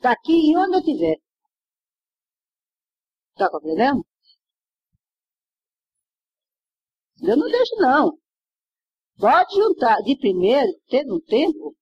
Daqui 0.00 0.32
e 0.32 0.56
onde 0.56 0.74
eu 0.74 0.80
estiver. 0.80 1.16
Está 3.32 3.50
compreendendo? 3.50 4.04
Eu 7.22 7.36
não 7.36 7.48
deixo, 7.48 7.76
não. 7.76 8.18
Pode 9.18 9.54
juntar. 9.54 10.02
De 10.02 10.16
primeiro, 10.18 10.72
teve 10.88 11.12
um 11.12 11.20
tempo 11.20 11.76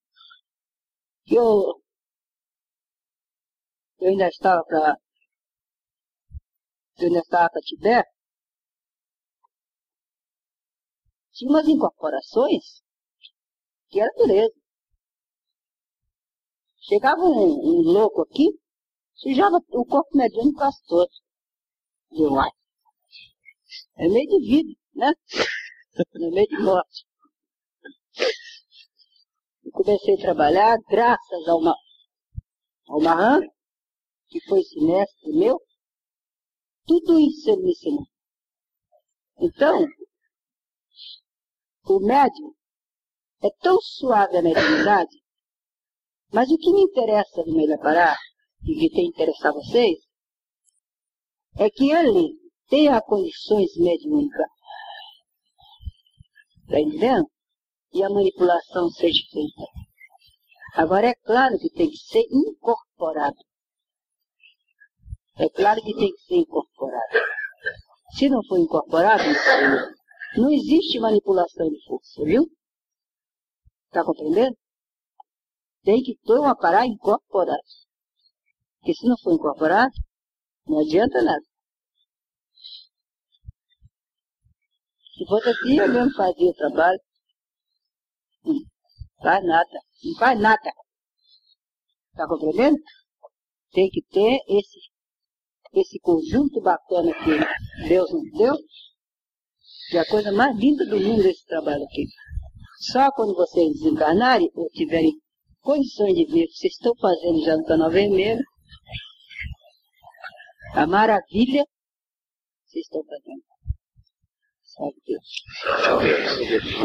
que 1.24 1.34
eu, 1.34 1.80
eu 4.00 4.08
ainda 4.08 4.28
estava 4.28 4.64
para. 4.64 4.96
Eu 6.98 7.06
ainda 7.06 7.20
estava 7.20 7.48
para 7.50 7.60
Tibete. 7.62 8.08
Tinha 11.32 11.50
umas 11.50 11.68
incorporações 11.68 12.82
que 13.88 14.00
era 14.00 14.10
beleza. 14.16 14.54
Chegava 16.82 17.20
um, 17.22 17.52
um 17.68 17.82
louco 17.82 18.22
aqui, 18.22 18.48
sujava 19.14 19.56
o 19.68 19.84
corpo 19.86 20.16
mediano 20.16 20.52
quase 20.54 20.78
todo. 20.86 21.10
E 22.12 22.22
eu, 22.22 22.38
ai, 22.38 22.50
é 23.98 24.08
meio 24.08 24.26
de 24.28 24.40
vida, 24.48 24.80
né? 24.94 25.12
No 26.14 26.30
meio 26.30 26.46
de 26.46 26.58
morte. 26.62 27.04
Eu 29.64 29.72
comecei 29.72 30.14
a 30.14 30.20
trabalhar 30.20 30.78
graças 30.88 31.48
ao, 31.48 31.58
uma, 31.58 31.74
ao 32.88 33.00
Mahan, 33.00 33.40
que 34.30 34.40
foi 34.42 34.60
esse 34.60 34.80
mestre 34.80 35.32
meu. 35.32 35.60
Tudo 36.86 37.18
isso 37.18 37.50
ele 37.50 37.62
me 37.62 37.70
ensinou. 37.72 38.06
Então, 39.38 39.86
o 41.84 42.00
médium 42.00 42.54
é 43.42 43.50
tão 43.60 43.80
suave 43.80 44.36
a 44.36 44.42
mediunidade, 44.42 45.16
mas 46.32 46.50
o 46.50 46.56
que 46.56 46.72
me 46.72 46.82
interessa 46.82 47.42
no 47.44 47.56
Melhor 47.56 47.78
Pará, 47.78 48.16
e 48.64 48.74
que 48.78 48.94
tem 48.94 49.06
interessar 49.06 49.52
vocês, 49.52 49.98
é 51.58 51.68
que 51.70 51.90
ele 51.90 52.38
tenha 52.68 53.00
condições 53.00 53.76
mediúnicas. 53.76 54.46
Está 56.64 56.80
entendendo? 56.80 57.28
E 57.92 58.04
a 58.04 58.10
manipulação 58.10 58.88
seja 58.90 59.22
feita. 59.32 59.64
Agora 60.74 61.08
é 61.08 61.14
claro 61.14 61.58
que 61.58 61.70
tem 61.70 61.90
que 61.90 61.96
ser 61.96 62.22
incorporado. 62.30 63.36
É 65.40 65.48
claro 65.48 65.81
que 65.81 65.94
tem 65.94 66.12
que 66.12 66.20
ser 66.26 66.35
incorporado. 66.35 67.18
Se 68.12 68.29
não 68.29 68.44
for 68.44 68.59
incorporado, 68.59 69.24
não 70.37 70.50
existe 70.50 71.00
manipulação 71.00 71.66
de 71.70 71.83
força, 71.87 72.22
viu? 72.24 72.44
Está 73.87 74.05
compreendendo? 74.05 74.55
Tem 75.83 76.03
que 76.03 76.14
ter 76.26 76.38
um 76.38 76.44
aparelho 76.44 76.92
incorporado. 76.92 77.62
Porque 78.81 78.92
se 78.92 79.09
não 79.09 79.16
for 79.16 79.33
incorporado, 79.33 79.92
não 80.66 80.81
adianta 80.81 81.22
nada. 81.22 81.44
Se 85.16 85.26
fosse 85.26 85.48
assim, 85.48 85.79
eu 85.79 85.88
mesmo 85.88 86.12
fazia 86.12 86.50
o 86.50 86.55
trabalho. 86.55 87.00
Não 88.44 88.55
faz 89.22 89.42
nada. 89.46 89.81
Não 90.05 90.18
faz 90.18 90.38
nada. 90.38 90.70
Está 92.11 92.29
compreendendo? 92.29 92.76
Tem 93.72 93.88
que 93.88 94.03
ter 94.03 94.38
esse, 94.48 94.90
esse 95.72 95.98
conjunto 96.00 96.61
bacana 96.61 97.12
que 97.12 97.88
Deus 97.88 98.12
nos 98.12 98.33
deu 98.33 98.56
que 99.90 99.96
é 99.96 100.00
a 100.00 100.06
coisa 100.06 100.30
mais 100.30 100.56
linda 100.56 100.87
do 100.87 101.00
mundo 101.00 101.26
esse 101.26 101.44
trabalho 101.46 101.83
aqui. 101.83 102.06
Só 102.92 103.11
quando 103.11 103.35
vocês 103.35 103.72
desencarnarem 103.72 104.48
ou 104.54 104.68
tiverem 104.70 105.12
condições 105.61 106.14
de 106.14 106.24
ver 106.26 106.44
o 106.44 106.46
que 106.46 106.54
vocês 106.54 106.72
estão 106.72 106.94
fazendo 106.96 107.44
já 107.44 107.56
no 107.56 107.64
canal 107.64 107.90
vermelho, 107.90 108.42
a 110.74 110.87
maravilha 110.87 111.64
que 111.64 112.70
vocês 112.70 112.85
estão 112.85 113.02
fazendo. 113.04 113.42
Sabe 114.62 114.94
Deus. 115.04 115.26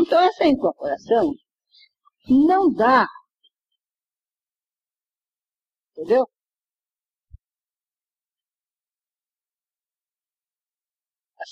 Então 0.02 0.20
essa 0.22 0.46
incorporação 0.48 1.32
não 2.28 2.74
dá. 2.74 3.08
Entendeu? 5.92 6.28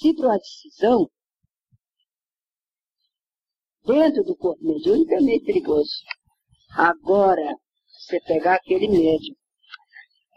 Para 0.01 0.27
uma 0.27 0.37
decisão, 0.37 1.09
dentro 3.85 4.23
do 4.23 4.35
corpo 4.35 4.63
mediúnico 4.63 5.13
é 5.13 5.21
meio 5.21 5.43
perigoso. 5.45 5.91
Agora, 6.75 7.55
você 7.87 8.19
pegar 8.21 8.55
aquele 8.55 8.87
médium 8.87 9.35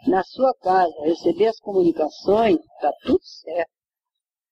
na 0.05 0.23
sua 0.23 0.53
casa, 0.61 0.93
receber 1.01 1.47
as 1.47 1.59
comunicações, 1.59 2.59
está 2.59 2.93
tudo 3.01 3.23
certo. 3.23 3.71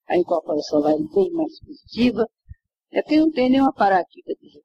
A 0.08 0.18
incorporação 0.18 0.82
vai 0.82 0.98
bem 0.98 1.32
mais 1.32 1.60
positiva. 1.60 2.28
É 2.92 3.02
que 3.04 3.18
não 3.18 3.32
tem 3.32 3.50
nenhum 3.50 3.68
aparato, 3.68 4.10
quer 4.24 4.36
dizer. 4.36 4.64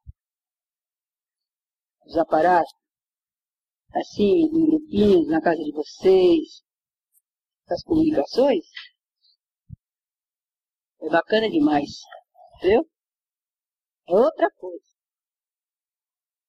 Os 2.07 2.17
aparatos, 2.17 2.73
assim, 3.93 4.45
em 4.45 4.67
grupinhos, 4.67 5.29
na 5.29 5.41
casa 5.41 5.63
de 5.63 5.73
vocês, 5.73 6.63
as 7.69 7.83
comunicações, 7.85 8.65
é 11.03 11.09
bacana 11.09 11.49
demais. 11.49 11.91
Entendeu? 12.59 12.87
É 14.09 14.15
outra 14.15 14.49
coisa. 14.59 14.85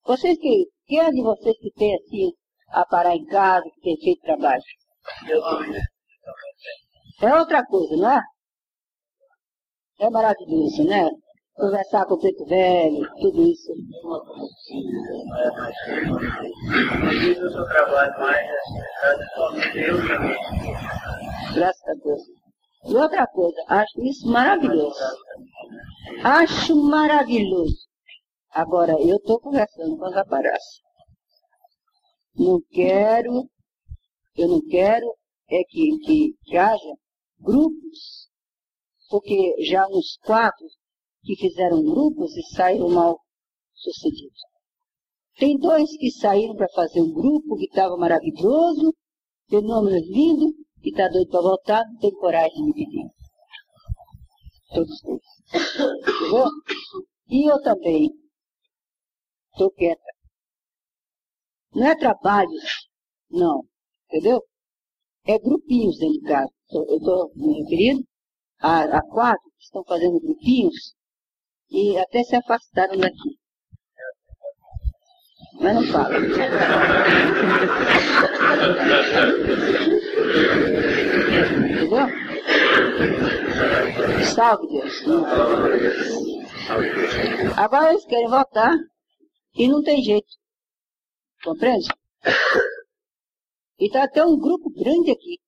Vocês 0.06 0.38
que, 0.38 0.68
quem 0.88 1.00
é 1.00 1.10
de 1.12 1.22
vocês 1.22 1.58
que 1.60 1.72
tem 1.72 1.96
assim, 1.96 2.34
a 2.70 2.86
parar 2.86 3.16
em 3.16 3.26
casa, 3.26 3.70
que 3.76 3.82
tem 3.82 3.98
feito 3.98 4.22
trabalho? 4.22 4.62
É 7.22 7.36
outra 7.36 7.66
coisa, 7.66 7.96
não 7.98 8.12
é? 8.12 8.22
É 10.00 10.10
maravilhoso, 10.10 10.84
né? 10.86 11.08
Conversar 11.54 12.06
com 12.06 12.16
o 12.16 12.20
preto 12.20 12.44
velho, 12.46 13.08
tudo 13.22 13.44
isso. 13.44 13.72
Graças 21.54 21.88
a 21.88 21.94
Deus. 22.04 22.41
E 22.86 22.96
outra 22.96 23.28
coisa, 23.28 23.64
acho 23.68 24.02
isso 24.04 24.28
maravilhoso. 24.28 25.00
Acho 26.24 26.76
maravilhoso. 26.76 27.88
Agora, 28.50 28.94
eu 29.00 29.18
estou 29.18 29.40
conversando 29.40 29.98
com 29.98 30.08
os 30.08 30.18
aparatos. 30.18 30.82
Não 32.36 32.60
quero, 32.72 33.50
eu 34.36 34.48
não 34.48 34.62
quero 34.68 35.06
é 35.50 35.64
que, 35.66 35.98
que, 36.00 36.34
que 36.44 36.58
haja 36.58 36.96
grupos, 37.40 38.30
porque 39.10 39.56
já 39.66 39.86
uns 39.88 40.18
quatro 40.24 40.66
que 41.24 41.36
fizeram 41.36 41.84
grupos 41.84 42.36
e 42.36 42.44
saíram 42.56 42.90
mal 42.90 43.20
sucedidos. 43.74 44.40
Tem 45.38 45.58
dois 45.58 45.90
que 45.98 46.10
saíram 46.10 46.56
para 46.56 46.70
fazer 46.70 47.02
um 47.02 47.12
grupo 47.12 47.58
que 47.58 47.66
estava 47.66 47.98
maravilhoso, 47.98 48.94
fenômeno 49.50 49.98
lindo, 49.98 50.54
que 50.82 50.90
está 50.90 51.08
doido 51.08 51.30
para 51.30 51.42
voltar, 51.42 51.84
não 51.86 51.98
tem 52.00 52.12
coragem 52.12 52.56
de 52.56 52.64
me 52.64 52.74
pedir. 52.74 53.08
Todos 54.74 55.02
dois. 55.02 55.22
Entendeu? 55.54 56.46
E 57.30 57.52
eu 57.52 57.62
também 57.62 58.10
estou 59.52 59.72
quieta. 59.72 60.02
Não 61.74 61.88
é 61.88 61.96
trabalho, 61.96 62.50
não. 63.30 63.64
Entendeu? 64.08 64.42
É 65.26 65.38
grupinhos 65.38 65.98
dentro 65.98 66.20
de 66.20 66.28
casa. 66.28 66.52
Eu 66.72 66.98
estou 66.98 67.32
me 67.36 67.62
referindo 67.62 68.04
a, 68.60 68.84
a 68.84 69.02
quatro 69.08 69.50
que 69.58 69.64
estão 69.64 69.84
fazendo 69.84 70.20
grupinhos 70.20 70.96
e 71.70 71.98
até 71.98 72.24
se 72.24 72.36
afastaram 72.36 72.98
daqui. 72.98 73.38
Mas 75.60 75.76
não 75.76 75.84
fala. 75.92 76.16
Entendeu? 81.72 82.08
Salve 84.36 84.68
Deus. 84.68 85.04
Agora 87.58 87.92
eles 87.92 88.06
querem 88.06 88.28
voltar 88.28 88.78
e 89.56 89.68
não 89.68 89.82
tem 89.84 90.02
jeito. 90.02 90.28
Compreende? 91.44 91.88
E 93.80 93.86
está 93.86 94.04
até 94.04 94.24
um 94.24 94.38
grupo 94.38 94.70
grande 94.72 95.12
aqui. 95.12 95.40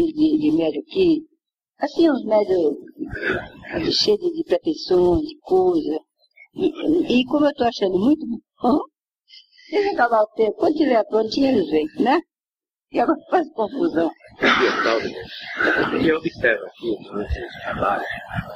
De, 0.00 0.38
de, 0.38 0.52
médio 0.52 0.80
aqui. 0.80 1.26
Assim, 1.78 2.10
uns 2.10 2.24
médios 2.24 2.74
cheios 4.00 4.32
de, 4.32 4.44
pretensões, 4.44 5.28
de 5.28 5.38
coisa. 5.40 6.00
E, 6.54 7.20
e 7.20 7.24
como 7.26 7.44
eu 7.44 7.50
estou 7.50 7.66
achando 7.66 7.98
muito 7.98 8.26
bom, 8.26 8.80
eles 9.70 9.92
acabar 9.92 10.22
o 10.22 10.28
tempo, 10.28 10.56
quando 10.56 10.76
tiver 10.76 11.04
prontinho 11.04 11.48
eles 11.48 11.70
vêm, 11.70 11.86
né? 12.02 12.18
E 12.96 13.00
agora 13.00 13.20
faz 13.30 13.46
confusão. 13.52 14.10
Eu 16.02 16.16
observo 16.16 16.64
aqui, 16.64 16.96
durante 17.04 17.38
esse 17.38 17.62
trabalho, 17.62 18.02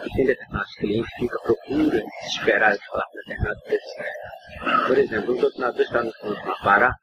que 0.02 0.14
tem 0.14 0.24
determinados 0.24 0.74
clientes 0.76 1.10
que 1.14 1.20
ficam 1.20 1.42
procurando 1.42 1.90
desesperados 1.90 2.80
de 2.80 2.86
falar 2.86 3.04
com 3.04 3.18
determinados 3.18 3.62
pessoas. 3.64 4.86
Por 4.86 4.98
exemplo, 4.98 5.34
um 5.34 5.40
doutorado 5.40 5.82
está 5.82 6.02
no 6.02 6.12
fundo 6.14 6.40
para 6.40 6.54
parar, 6.64 6.94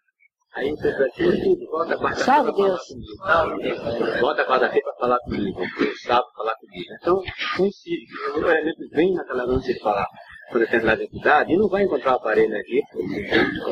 aí 0.56 0.72
você 0.72 0.92
vai 0.98 1.10
ter 1.12 1.44
tudo, 1.44 1.70
volta 1.70 1.98
quarta-feira 2.00 2.74
para 2.74 3.28
falar 3.28 3.52
comigo. 3.52 4.20
Volta 4.20 4.46
quarta-feira 4.46 4.84
para 4.86 5.00
falar 5.00 5.20
comigo, 5.20 5.62
sábado 6.08 6.28
falar 6.36 6.56
comigo. 6.56 6.94
Então, 7.00 7.24
coincide, 7.56 8.06
o 8.34 8.48
elemento 8.48 8.90
vem 8.94 9.14
naquela 9.14 9.46
noite 9.46 9.76
de 9.76 9.80
falar 9.80 10.08
com 10.52 10.58
determinada 10.58 11.04
entidade 11.04 11.54
e 11.54 11.58
não 11.58 11.70
vai 11.70 11.84
encontrar 11.84 12.14
o 12.14 12.16
aparelho 12.16 12.58
aqui. 12.58 12.82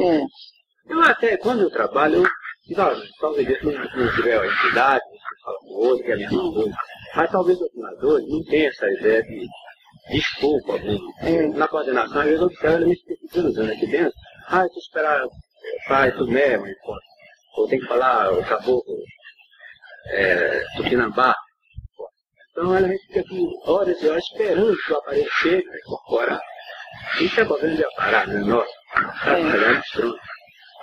É. 0.03 0.21
Eu 0.87 1.01
até, 1.01 1.35
quando 1.37 1.61
eu 1.61 1.71
trabalho, 1.71 2.17
eu 2.17 2.44
digo, 2.67 2.81
olha, 2.81 3.03
talvez 3.19 3.63
não, 3.63 3.71
não 3.71 4.15
tiver 4.15 4.39
a 4.39 4.45
entidade, 4.45 5.03
você 5.05 5.43
fala 5.43 5.59
com 5.59 5.67
o 5.67 5.87
outro, 5.87 6.05
que 6.05 6.11
é 6.11 6.13
a 6.13 6.17
mesma 6.17 6.53
coisa. 6.53 6.75
Mas 7.15 7.31
talvez 7.31 7.61
o 7.61 7.69
treinador 7.69 8.21
não 8.27 8.43
tenha 8.45 8.69
essa 8.69 8.87
ideia 8.89 9.23
de 9.23 9.47
desculpa 10.09 10.73
alguém. 10.73 10.99
É. 11.21 11.47
Na 11.47 11.67
coordenação, 11.67 12.19
às 12.19 12.25
vezes 12.25 12.41
eu 12.41 12.47
observo 12.47 12.83
ele 12.83 12.95
me 13.33 13.49
usando 13.49 13.71
aqui 13.71 13.87
dentro. 13.87 14.13
Ah, 14.47 14.61
eu 14.61 14.77
esperar, 14.77 15.21
faz 15.87 16.13
tudo 16.15 16.31
mesmo, 16.31 16.65
ou 17.57 17.67
tem 17.67 17.79
que 17.79 17.87
falar 17.87 18.31
o 18.31 18.43
caboclo 18.45 18.95
é, 20.07 20.63
Tupinambá. 20.75 21.35
Então 22.51 22.75
ela 22.75 22.87
fica 22.87 23.19
aqui 23.19 23.47
horas 23.65 24.01
e 24.01 24.07
horas 24.07 24.23
esperando 24.23 24.77
que 24.77 24.93
o 24.93 24.97
aparelho 24.97 25.31
chegue 25.41 25.63
para 25.63 25.77
incorporar. 25.79 26.41
Isso 27.19 27.41
é 27.41 27.45
problema 27.45 27.75
de 27.75 27.83
aparato, 27.83 28.29
né? 28.29 28.39
Nossa, 28.39 28.71
tá 28.93 29.13
trabalhando 29.23 29.81
pronto. 29.93 30.19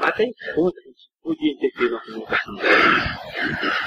Até 0.00 0.24
em 0.24 0.32
conta, 0.54 0.78
a 0.78 0.82
gente 0.82 1.11
podia 1.22 1.56
ter 1.58 1.70
tido 1.70 1.94
uma 1.94 2.04
comunicação 2.04 2.54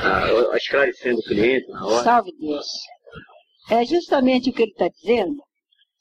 ah, 0.03 0.57
esclarecendo 0.57 1.19
o 1.19 1.23
cliente 1.23 1.67
na 1.69 1.85
hora. 1.85 2.03
Salve 2.03 2.31
Deus. 2.39 2.67
É 3.69 3.85
justamente 3.85 4.49
o 4.49 4.53
que 4.53 4.63
ele 4.63 4.71
está 4.71 4.87
dizendo, 4.87 5.35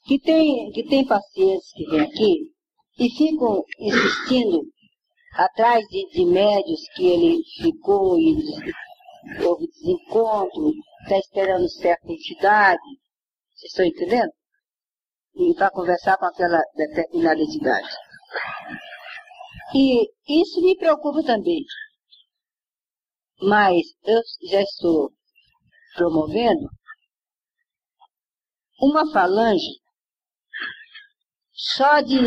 que 0.05 0.19
tem, 0.19 0.71
que 0.71 0.83
tem 0.87 1.05
pacientes 1.05 1.71
que 1.73 1.85
vêm 1.89 2.01
aqui 2.01 2.51
e 2.99 3.09
ficam 3.09 3.63
insistindo 3.79 4.61
atrás 5.33 5.83
de, 5.87 6.07
de 6.11 6.25
médios 6.25 6.81
que 6.95 7.07
ele 7.07 7.43
ficou 7.61 8.17
e 8.19 8.35
houve 9.43 9.67
desencontro, 9.67 10.71
está 11.03 11.17
esperando 11.17 11.69
certa 11.69 12.11
entidade. 12.11 12.81
Vocês 13.55 13.71
estão 13.71 13.85
entendendo? 13.85 14.31
E 15.35 15.53
para 15.55 15.71
conversar 15.71 16.17
com 16.17 16.25
aquela 16.25 16.61
determinada 16.75 17.41
entidade. 17.41 17.89
E 19.73 20.11
isso 20.41 20.61
me 20.61 20.77
preocupa 20.77 21.23
também. 21.23 21.63
Mas 23.41 23.85
eu 24.03 24.21
já 24.49 24.61
estou 24.61 25.11
promovendo 25.95 26.69
uma 28.79 29.09
falange 29.11 29.79
só 31.51 32.01
de 32.01 32.17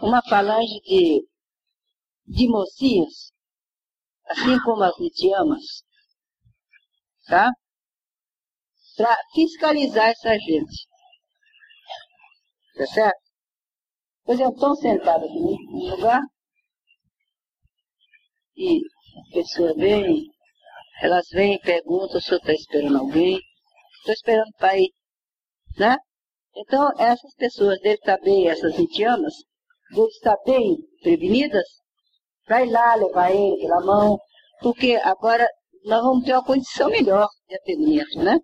uma 0.00 0.22
falange 0.28 0.80
de, 0.80 1.28
de 2.26 2.48
mocinhas, 2.48 3.32
assim 4.26 4.58
como 4.64 4.82
as 4.82 4.98
litiamas, 4.98 5.84
tá? 7.26 7.50
Para 8.96 9.16
fiscalizar 9.34 10.08
essa 10.08 10.38
gente. 10.38 10.91
Tá 12.76 12.86
certo? 12.86 13.20
Pois 14.24 14.40
eu 14.40 14.50
estou 14.50 14.74
sentado 14.76 15.24
aqui 15.24 15.38
no 15.38 15.96
lugar 15.96 16.20
e 18.56 18.80
as 19.20 19.28
pessoas 19.34 19.76
vêm, 19.76 20.26
elas 21.02 21.26
vêm 21.32 21.54
e 21.54 21.60
perguntam 21.60 22.20
se 22.20 22.32
eu 22.32 22.38
estou 22.38 22.54
esperando 22.54 22.98
alguém. 22.98 23.38
Estou 23.98 24.14
esperando 24.14 24.52
para 24.58 24.78
ir, 24.78 24.90
né? 25.78 25.96
Então, 26.56 26.90
essas 26.98 27.34
pessoas 27.36 27.78
devem 27.80 27.94
estar 27.94 28.18
bem, 28.18 28.48
essas 28.48 28.78
indianas, 28.78 29.34
devem 29.90 30.08
estar 30.08 30.36
bem 30.44 30.76
prevenidas 31.02 31.66
para 32.44 32.64
ir 32.64 32.70
lá 32.70 32.94
levar 32.94 33.30
ele 33.30 33.60
pela 33.60 33.80
mão, 33.84 34.18
porque 34.60 34.96
agora 35.02 35.48
nós 35.84 36.02
vamos 36.02 36.24
ter 36.24 36.32
uma 36.32 36.44
condição 36.44 36.88
melhor 36.90 37.28
de 37.48 37.56
atendimento, 37.56 38.18
né? 38.18 38.38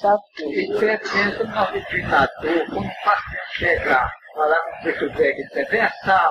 Sabe? 0.00 0.22
Experiência 0.40 1.44
no 1.44 1.54
nosso 1.54 1.84
treinador, 1.86 2.66
quando 2.68 2.86
o 2.86 3.04
paciente 3.04 3.58
chegar, 3.58 4.12
falar 4.34 4.58
com 4.58 4.68
o 4.68 4.82
professor 4.82 5.10
Greg, 5.14 5.48
você 5.48 5.64
vem 5.64 5.80
assar, 5.80 6.30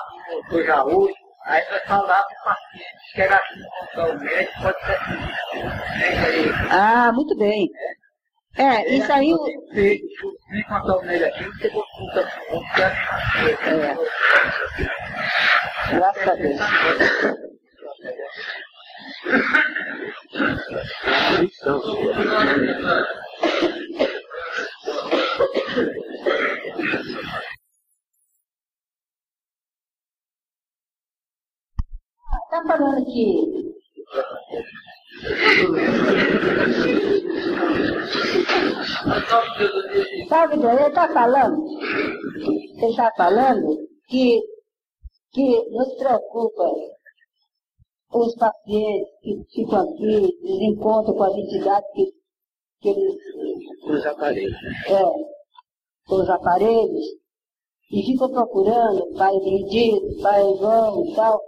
coisa 0.49 0.84
hoje, 0.84 1.13
aí 1.45 1.63
vai 1.69 1.80
falar 1.82 2.23
com 2.23 2.34
o 2.34 2.43
paciente, 2.43 3.13
que 3.13 3.21
era 3.21 3.36
assim, 3.38 3.62
contar 3.80 4.08
o 4.10 4.19
médico, 4.19 4.62
pode 4.62 4.80
ser 4.86 4.91
assim. 4.95 6.51
Ah, 6.71 7.12
muito 7.13 7.36
bem. 7.38 7.67
É, 8.58 8.93
isso 8.93 9.12
aí. 9.12 9.34
o- 9.34 9.43
Vem 9.73 10.63
contar 10.69 10.97
o 10.97 11.01
médico 11.06 11.25
aqui, 11.36 11.43
você 11.45 11.69
consulta 11.69 12.32
com 12.47 12.58
o 12.58 12.63
É. 13.82 13.95
Graças 15.97 16.28
a 16.28 16.36
Deus. 16.36 16.60
Lição. 21.39 21.82
Está 32.45 32.63
falando 32.67 33.06
que. 33.06 33.76
Sabe, 40.30 40.56
ele 40.56 40.88
está 40.88 41.08
falando, 41.10 41.65
ele 42.78 42.86
está 42.88 43.12
falando 43.17 43.78
que, 44.08 44.39
que 45.32 45.69
nos 45.71 45.93
preocupa 45.98 46.71
os 48.13 48.36
pacientes 48.36 49.10
que 49.21 49.43
ficam 49.54 49.82
aqui, 49.82 50.38
desencontram 50.41 51.15
com 51.15 51.24
as 51.24 51.36
entidades 51.36 51.91
que, 51.93 52.13
que 52.81 52.89
eles, 52.89 53.15
Os 53.83 54.05
aparelhos. 54.05 54.55
é, 54.88 55.03
com 56.07 56.15
os 56.15 56.29
aparelhos, 56.29 57.05
e 57.91 58.03
ficam 58.03 58.31
procurando 58.31 59.13
Pai 59.15 59.33
Benedito, 59.39 60.21
Pai 60.21 60.41
João 60.57 61.05
e 61.05 61.15
tal, 61.15 61.39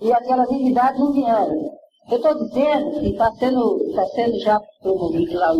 e 0.00 0.12
aquelas 0.12 0.50
entidades 0.50 1.00
não 1.00 1.12
vieram. 1.12 1.72
Eu 2.10 2.16
estou 2.16 2.34
dizendo 2.34 3.00
que 3.00 3.10
está 3.10 3.30
sendo, 3.32 3.84
está 3.88 4.06
sendo 4.06 4.38
já 4.40 4.60
promovido 4.80 5.34
lá 5.34 5.54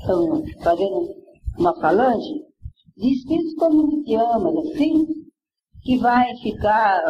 estão 0.00 0.42
fazendo 0.62 1.14
uma 1.58 1.74
falange 1.80 2.42
de 2.96 3.12
espíritos 3.12 3.54
comunitianos, 3.54 4.70
assim, 4.70 5.06
que 5.82 5.98
vai 5.98 6.34
ficar 6.38 7.00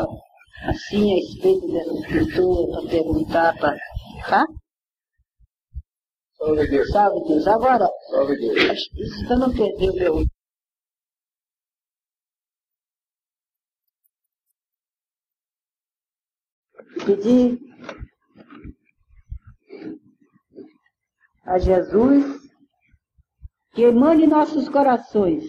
assim 0.64 1.12
a 1.12 1.16
respeito 1.16 1.66
dessas 1.68 2.06
pessoas 2.06 2.70
para 2.70 2.90
perguntar, 2.90 3.56
pra, 3.58 3.76
tá? 4.28 4.46
Salve 6.38 6.68
Deus. 6.68 6.88
Sabe 6.90 7.24
Deus? 7.24 7.46
Agora, 7.46 7.88
Salve 8.10 8.36
Deus. 8.36 8.78
eu 9.30 9.38
não 9.38 9.52
perder 9.52 9.90
o 9.90 9.94
meu. 9.94 10.24
Pedir 17.04 17.58
a 21.44 21.58
Jesus 21.58 22.24
que 23.74 23.82
emane 23.82 24.24
em 24.24 24.28
nossos 24.28 24.68
corações 24.68 25.44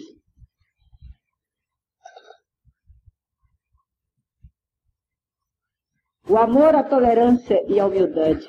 o 6.28 6.36
amor, 6.38 6.74
a 6.74 6.84
tolerância 6.84 7.60
e 7.68 7.78
a 7.80 7.86
humildade. 7.86 8.46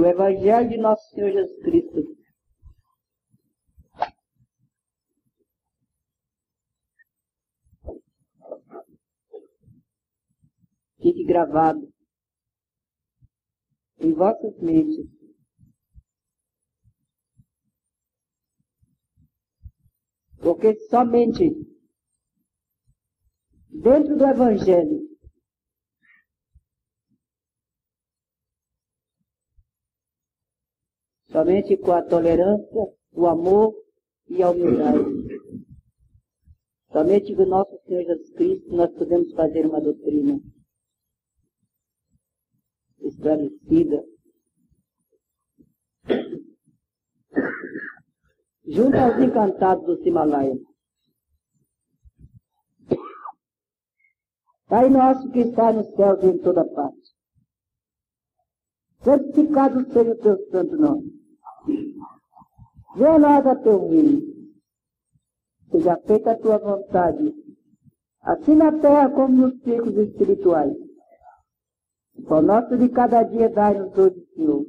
O 0.00 0.06
Evangelho 0.06 0.66
de 0.70 0.78
Nosso 0.78 1.10
Senhor 1.10 1.30
Jesus 1.30 1.62
Cristo. 1.62 2.16
Fique 11.02 11.24
gravado 11.24 11.92
em 13.98 14.14
vossas 14.14 14.58
mentes. 14.62 15.06
Porque 20.38 20.76
somente 20.88 21.50
dentro 23.68 24.16
do 24.16 24.24
Evangelho 24.24 25.09
somente 31.30 31.76
com 31.76 31.92
a 31.92 32.02
tolerância, 32.02 32.86
o 33.12 33.26
amor 33.26 33.74
e 34.28 34.42
a 34.42 34.50
humildade. 34.50 34.98
Somente 36.92 37.34
com 37.34 37.46
nosso 37.46 37.78
Senhor 37.86 38.04
Jesus 38.04 38.30
Cristo 38.32 38.74
nós 38.74 38.90
podemos 38.92 39.32
fazer 39.32 39.66
uma 39.66 39.80
doutrina 39.80 40.40
esclarecida. 43.00 44.04
Junto 48.66 48.96
aos 48.96 49.18
encantados 49.18 49.84
do 49.84 50.08
Himalaia. 50.08 50.58
Pai 54.66 54.88
nosso 54.88 55.30
que 55.30 55.40
está 55.40 55.72
nos 55.72 55.88
céus 55.96 56.22
e 56.22 56.26
em 56.26 56.38
toda 56.38 56.64
parte. 56.64 57.10
Santificado 59.02 59.92
seja 59.92 60.12
o 60.12 60.18
teu 60.18 60.50
santo 60.50 60.76
nome. 60.76 61.19
Venha 62.96 63.12
a 63.12 63.18
nós 63.18 63.46
a 63.46 63.54
teu 63.56 63.88
reino. 63.88 64.22
Seja 65.70 65.96
feita 65.98 66.32
a 66.32 66.38
tua 66.38 66.58
vontade, 66.58 67.32
assim 68.22 68.56
na 68.56 68.72
terra 68.80 69.08
como 69.10 69.36
nos 69.36 69.54
ciclos 69.62 69.96
espirituais. 69.96 70.76
O 72.28 72.42
nosso 72.42 72.76
de 72.76 72.88
cada 72.88 73.22
dia 73.22 73.48
dai-nos 73.48 73.96
hoje, 73.96 74.26
Senhor. 74.34 74.66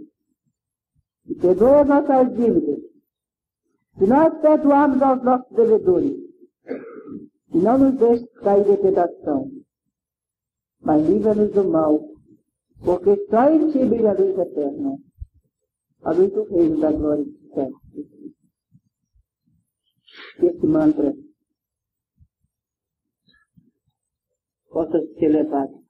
E 1.26 1.36
perdoa 1.36 1.82
as 1.82 1.88
nossas 1.88 2.36
dívidas, 2.36 2.80
se 3.98 4.06
nós 4.06 4.40
perdoarmos 4.40 5.02
aos 5.02 5.24
nossos 5.24 5.56
devedores. 5.56 6.18
E 7.54 7.58
não 7.58 7.78
nos 7.78 7.98
deixes 7.98 8.32
cair 8.40 8.70
em 8.70 8.78
tentação, 8.78 9.52
mas 10.82 11.06
livra-nos 11.06 11.52
do 11.52 11.64
mal, 11.66 12.00
porque 12.84 13.28
só 13.30 13.50
em 13.50 13.72
ti 13.72 13.86
brilha 13.86 14.12
a 14.12 14.14
luz 14.14 14.38
eterna, 14.38 14.98
a 16.04 16.14
luz 16.14 16.32
do 16.32 16.44
reino 16.46 16.80
da 16.80 16.92
glória 16.92 17.26
do 17.26 17.54
céu. 17.54 17.81
Esse 20.40 20.66
mantra 20.66 21.14
possa 24.70 25.00
ser 25.20 25.30
levado. 25.30 25.82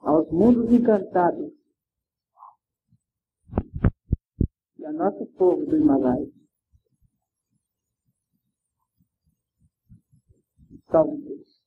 Aos 0.00 0.30
mundos 0.30 0.70
encantados 0.72 1.52
e 4.78 4.84
ao 4.84 4.92
nosso 4.92 5.26
povo 5.34 5.64
do 5.64 5.76
Himalaia. 5.76 6.30
Salve 10.90 11.16
Deus. 11.22 11.62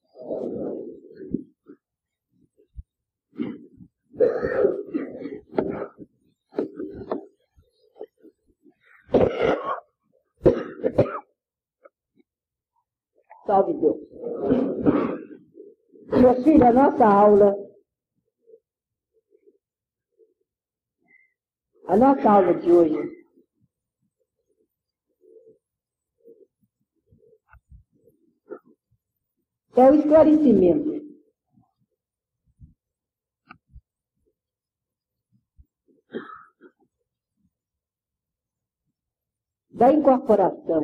Salve 13.45 13.73
Deus. 13.73 13.97
Meus 16.07 16.43
filhos, 16.43 16.61
a 16.61 16.73
nossa 16.73 17.05
aula, 17.05 17.55
a 21.87 21.97
nossa 21.97 22.29
aula 22.29 22.53
de 22.55 22.71
hoje. 22.71 23.25
É 29.77 29.91
o 29.91 29.95
esclarecimento 29.95 31.14
da 39.75 39.91
incorporação 39.91 40.83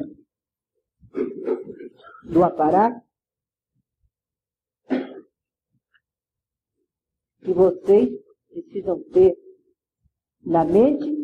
do 2.26 2.44
aparato 2.44 3.02
que 7.42 7.54
vocês 7.54 8.10
precisam 8.50 9.02
ter 9.12 9.36
na 10.46 10.66
mente 10.66 11.22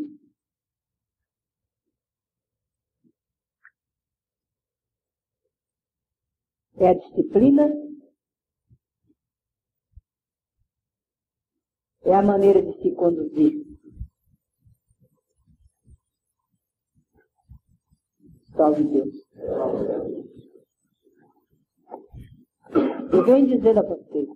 é 6.78 6.90
a 6.90 6.94
disciplina, 6.94 7.68
é 12.04 12.16
a 12.16 12.22
maneira 12.22 12.62
de 12.62 12.82
se 12.82 12.96
conduzir. 12.96 13.67
Salve 18.58 18.84
Deus. 18.86 19.16
Eu 23.14 23.24
venho 23.24 23.48
dizer 23.48 23.78
a 23.78 23.84
vocês 23.84 24.28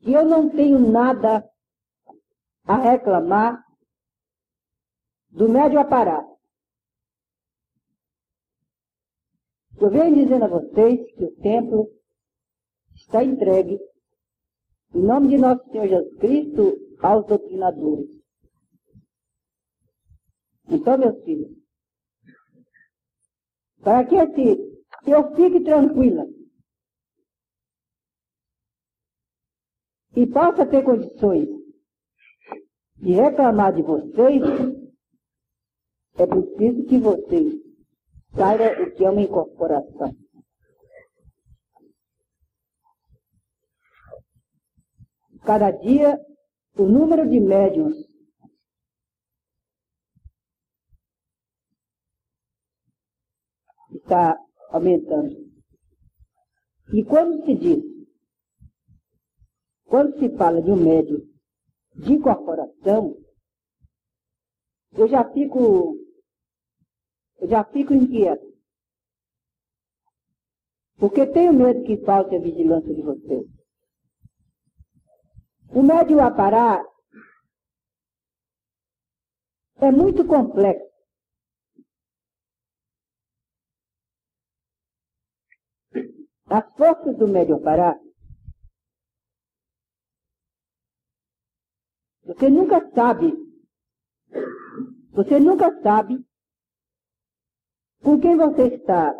que 0.00 0.12
eu 0.12 0.24
não 0.24 0.50
tenho 0.50 0.80
nada 0.80 1.48
a 2.64 2.76
reclamar 2.76 3.64
do 5.30 5.48
médio 5.48 5.78
aparato. 5.78 6.36
Eu 9.80 9.90
venho 9.90 10.14
dizendo 10.16 10.44
a 10.44 10.48
vocês 10.48 11.14
que 11.14 11.24
o 11.24 11.36
templo 11.36 11.88
está 12.96 13.22
entregue, 13.22 13.78
em 14.92 15.02
nome 15.02 15.28
de 15.28 15.38
nosso 15.38 15.64
Senhor 15.70 15.86
Jesus 15.86 16.18
Cristo, 16.18 16.76
aos 17.00 17.24
doutrinadores. 17.26 18.10
Então, 20.68 20.98
meus 20.98 21.22
filhos, 21.24 21.57
para 23.88 24.04
que 24.04 24.16
assim, 24.18 24.54
eu 25.06 25.34
fique 25.34 25.64
tranquila 25.64 26.26
e 30.14 30.26
possa 30.26 30.66
ter 30.66 30.84
condições 30.84 31.48
de 32.98 33.12
reclamar 33.12 33.74
de 33.74 33.80
vocês, 33.80 34.42
é 36.18 36.26
preciso 36.26 36.84
que 36.84 36.98
vocês 36.98 37.54
saibam 38.36 38.84
o 38.84 38.94
que 38.94 39.06
é 39.06 39.10
uma 39.10 39.22
incorporação. 39.22 40.14
Cada 45.46 45.70
dia, 45.70 46.20
o 46.76 46.82
número 46.82 47.26
de 47.26 47.40
médiums 47.40 48.07
está 54.08 54.42
aumentando. 54.70 55.36
E 56.94 57.04
quando 57.04 57.44
se 57.44 57.54
diz, 57.54 57.84
quando 59.84 60.18
se 60.18 60.34
fala 60.36 60.62
de 60.62 60.70
um 60.70 60.76
médium 60.76 61.20
de 61.94 62.14
incorporação, 62.14 63.14
eu 64.92 65.06
já 65.06 65.30
fico, 65.32 65.94
eu 67.38 67.48
já 67.48 67.62
fico 67.64 67.92
inquieto. 67.92 68.48
Porque 70.96 71.26
tenho 71.26 71.52
medo 71.52 71.84
que 71.84 72.02
falte 72.04 72.34
a 72.34 72.40
vigilância 72.40 72.92
de 72.92 73.02
vocês. 73.02 73.46
O 75.70 75.82
médium 75.82 76.20
a 76.20 76.30
parar 76.30 76.82
é 79.76 79.92
muito 79.92 80.26
complexo. 80.26 80.87
As 86.50 86.64
forças 86.76 87.16
do 87.16 87.28
médium 87.28 87.58
a 87.58 87.60
parar 87.60 87.98
Você 92.28 92.50
nunca 92.50 92.90
sabe. 92.94 93.32
Você 95.12 95.40
nunca 95.40 95.82
sabe 95.82 96.22
com 98.02 98.20
quem 98.20 98.36
você 98.36 98.74
está. 98.74 99.14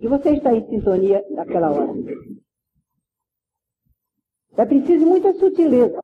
Que 0.00 0.08
você 0.08 0.30
está 0.30 0.52
em 0.52 0.68
sintonia 0.68 1.24
naquela 1.30 1.70
hora. 1.70 1.92
É 4.56 4.66
preciso 4.66 5.06
muita 5.06 5.32
sutileza. 5.34 6.00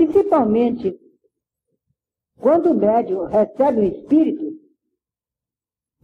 Principalmente 0.00 0.98
quando 2.38 2.70
o 2.70 2.74
médium 2.74 3.26
recebe 3.26 3.80
o 3.80 3.84
espírito 3.84 4.58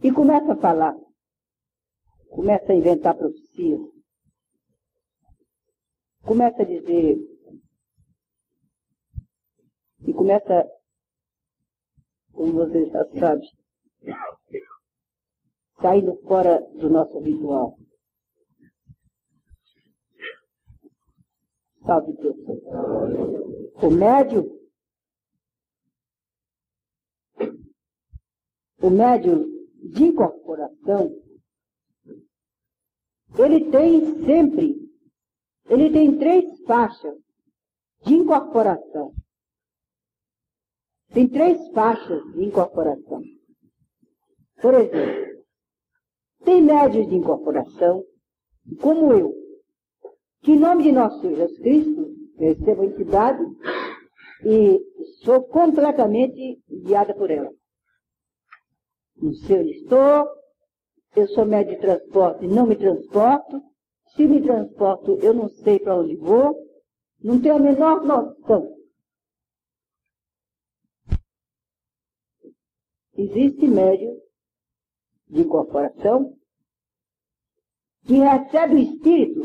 e 0.03 0.11
começa 0.11 0.53
a 0.53 0.57
falar. 0.57 0.95
Começa 2.29 2.71
a 2.71 2.75
inventar 2.75 3.17
profecias. 3.17 3.81
Começa 6.23 6.61
a 6.61 6.65
dizer. 6.65 7.17
E 10.05 10.13
começa, 10.13 10.69
como 12.33 12.53
você 12.53 12.85
já 12.91 13.03
sabe, 13.19 13.47
saindo 15.81 16.15
fora 16.27 16.61
do 16.75 16.87
nosso 16.87 17.17
ritual. 17.17 17.75
Salve 21.87 22.11
Deus. 22.17 22.35
O 23.81 23.89
médio 23.89 24.57
o 28.79 28.89
médio 28.89 29.45
de 29.93 30.03
incorporação, 30.03 31.15
ele 33.37 33.71
tem 33.71 34.25
sempre, 34.25 34.75
ele 35.69 35.91
tem 35.91 36.17
três 36.17 36.61
faixas 36.65 37.17
de 38.05 38.13
incorporação. 38.13 39.13
Tem 41.13 41.27
três 41.27 41.69
faixas 41.69 42.21
de 42.33 42.43
incorporação. 42.43 43.21
Por 44.61 44.73
exemplo, 44.73 45.43
tem 46.43 46.61
médios 46.61 47.07
de 47.07 47.15
incorporação, 47.15 48.03
como 48.81 49.13
eu, 49.13 49.36
que 50.41 50.51
em 50.51 50.59
nome 50.59 50.83
de 50.83 50.91
nosso 50.91 51.19
Senhor 51.21 51.35
Jesus 51.35 51.59
Cristo, 51.59 52.15
eu 52.39 52.53
recebo 52.53 52.81
a 52.81 52.85
entidade 52.85 53.43
e 54.45 54.79
sou 55.23 55.43
completamente 55.43 56.61
guiada 56.69 57.13
por 57.13 57.29
ela. 57.31 57.51
Não 59.21 59.33
sei 59.33 59.61
onde 59.61 59.71
estou, 59.71 60.27
eu 61.15 61.27
sou 61.29 61.45
médio 61.45 61.75
de 61.75 61.81
transporte 61.81 62.45
e 62.45 62.47
não 62.47 62.67
me 62.67 62.75
transporto. 62.75 63.61
Se 64.15 64.27
me 64.27 64.41
transporto, 64.41 65.17
eu 65.19 65.33
não 65.33 65.49
sei 65.49 65.79
para 65.79 65.97
onde 65.97 66.15
vou, 66.15 66.55
não 67.21 67.41
tenho 67.41 67.55
a 67.55 67.59
menor 67.59 68.03
noção. 68.03 68.75
Existe 73.15 73.67
médio 73.67 74.15
de 75.27 75.41
incorporação 75.41 76.37
que 78.05 78.19
recebe 78.19 78.75
o 78.75 78.77
espírito 78.77 79.41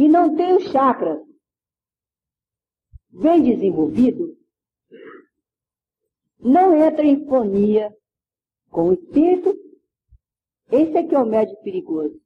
e 0.00 0.08
não 0.08 0.34
tem 0.34 0.56
os 0.56 0.64
chakras 0.70 1.20
bem 3.10 3.42
desenvolvido 3.42 4.36
não 6.38 6.74
entra 6.74 7.04
em 7.04 7.26
fonia 7.26 7.94
com 8.70 8.88
o 8.88 8.92
espírito, 8.94 9.54
esse 10.70 10.96
aqui 10.96 11.14
é 11.14 11.18
o 11.18 11.26
médico 11.26 11.62
perigoso. 11.62 12.18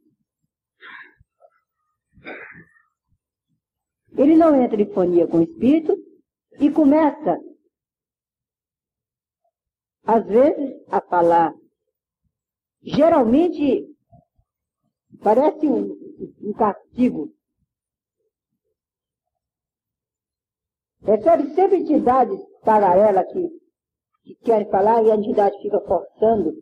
Ele 4.16 4.36
não 4.36 4.54
entra 4.62 4.80
em 4.80 4.92
fonia 4.92 5.26
com 5.26 5.38
o 5.38 5.42
espírito 5.42 5.96
e 6.60 6.70
começa, 6.70 7.40
às 10.04 10.24
vezes, 10.26 10.80
a 10.88 11.00
falar. 11.00 11.52
Geralmente, 12.82 13.84
parece 15.20 15.66
um, 15.66 15.92
um 16.40 16.52
castigo. 16.52 17.34
Recebe 21.04 21.54
sempre 21.54 21.78
entidades 21.78 22.40
paralelas 22.64 23.24
aqui 23.24 23.48
que 24.24 24.34
querem 24.36 24.70
falar 24.70 25.04
e 25.04 25.10
a 25.10 25.16
entidade 25.16 25.60
fica 25.60 25.78
forçando 25.82 26.54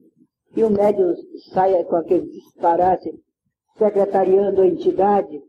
e 0.56 0.64
o 0.64 0.70
médium 0.70 1.14
sai 1.52 1.82
com 1.84 1.96
aquele 1.96 2.28
disparate, 2.28 3.10
secretariando 3.78 4.60
a 4.60 4.66
entidade, 4.66 5.40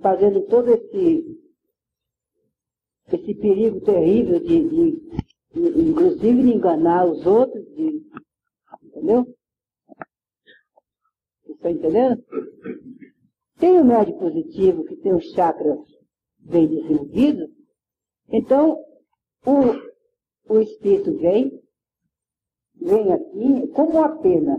fazendo 0.00 0.42
todo 0.46 0.70
esse, 0.72 1.40
esse 3.12 3.34
perigo 3.34 3.80
terrível 3.80 4.38
de, 4.38 4.68
de, 4.68 4.90
de 5.54 5.90
inclusive 5.90 6.42
de 6.42 6.52
enganar 6.52 7.06
os 7.06 7.26
outros, 7.26 7.64
de, 7.74 8.02
entendeu? 8.82 9.26
Está 11.48 11.70
entendendo? 11.70 12.22
Tem 13.58 13.80
o 13.80 13.84
médio 13.84 14.18
positivo, 14.18 14.84
que 14.84 14.96
tem 14.96 15.14
os 15.14 15.32
chakras 15.32 15.78
bem 16.38 16.68
desenvolvidos, 16.68 17.53
então 18.28 18.82
o, 19.46 20.54
o 20.54 20.60
espírito 20.60 21.16
vem, 21.18 21.62
vem 22.74 23.12
aqui 23.12 23.68
como 23.68 23.98
uma 23.98 24.18
pena. 24.18 24.58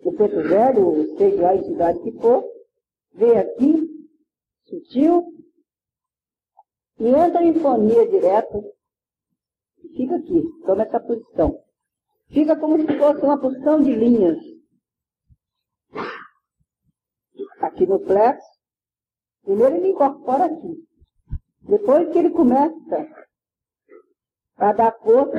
O 0.00 0.12
preto 0.12 0.36
velho, 0.36 1.16
seja 1.16 1.48
a 1.48 1.56
entidade 1.56 1.98
que 2.00 2.12
for, 2.12 2.44
vem 3.14 3.38
aqui, 3.38 4.08
sutil, 4.66 5.34
e 6.98 7.08
entra 7.08 7.42
em 7.42 7.54
fonia 7.54 8.06
direto 8.08 8.64
e 9.82 9.88
fica 9.96 10.16
aqui, 10.16 10.42
toma 10.64 10.82
essa 10.82 11.00
posição. 11.00 11.62
Fica 12.28 12.56
como 12.56 12.78
se 12.78 12.98
fosse 12.98 13.22
uma 13.22 13.38
posição 13.38 13.80
de 13.80 13.94
linhas. 13.94 14.38
Aqui 17.60 17.86
no 17.86 18.00
plexo, 18.00 18.46
primeiro 19.42 19.76
ele 19.76 19.88
incorpora 19.88 20.46
aqui. 20.46 20.84
Depois 21.68 22.12
que 22.12 22.18
ele 22.18 22.30
começa 22.30 23.08
a 24.56 24.72
dar 24.72 24.92
força 24.98 25.32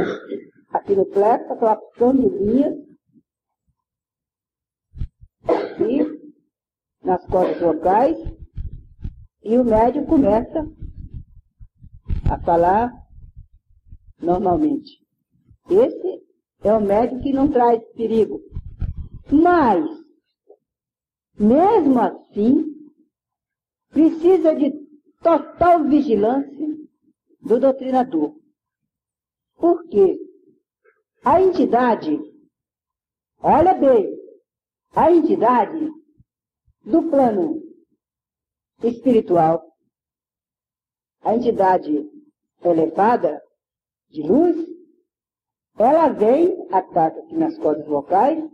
aqui 0.74 0.96
no 0.96 1.06
plexo, 1.06 1.54
aquela 1.54 1.80
linhas, 1.98 2.76
aqui, 5.48 6.34
nas 7.04 7.26
cordas 7.28 7.62
vocais, 7.62 8.18
e 9.44 9.58
o 9.58 9.64
médium 9.64 10.06
começa 10.06 10.68
a 12.32 12.40
falar 12.40 12.92
normalmente. 14.20 15.00
Esse 15.70 16.26
é 16.64 16.74
o 16.74 16.82
médico 16.82 17.22
que 17.22 17.32
não 17.32 17.52
traz 17.52 17.84
perigo. 17.94 18.42
Mas, 19.32 19.86
mesmo 21.38 22.00
assim, 22.00 22.66
precisa 23.90 24.56
de 24.56 24.85
total 25.26 25.84
vigilância 25.86 26.68
do 27.42 27.60
doutrinador. 27.60 28.36
Porque 29.56 30.20
a 31.24 31.42
entidade, 31.42 32.16
olha 33.40 33.74
bem, 33.74 34.16
a 34.96 35.12
entidade 35.12 35.92
do 36.86 37.10
plano 37.10 37.60
espiritual, 38.84 39.66
a 41.22 41.36
entidade 41.36 42.08
elevada 42.64 43.42
de 44.10 44.22
luz, 44.22 44.56
ela 45.80 46.10
vem, 46.10 46.68
ataca 46.72 47.20
aqui 47.20 47.36
nas 47.36 47.58
cordas 47.58 47.88
vocais, 47.88 48.48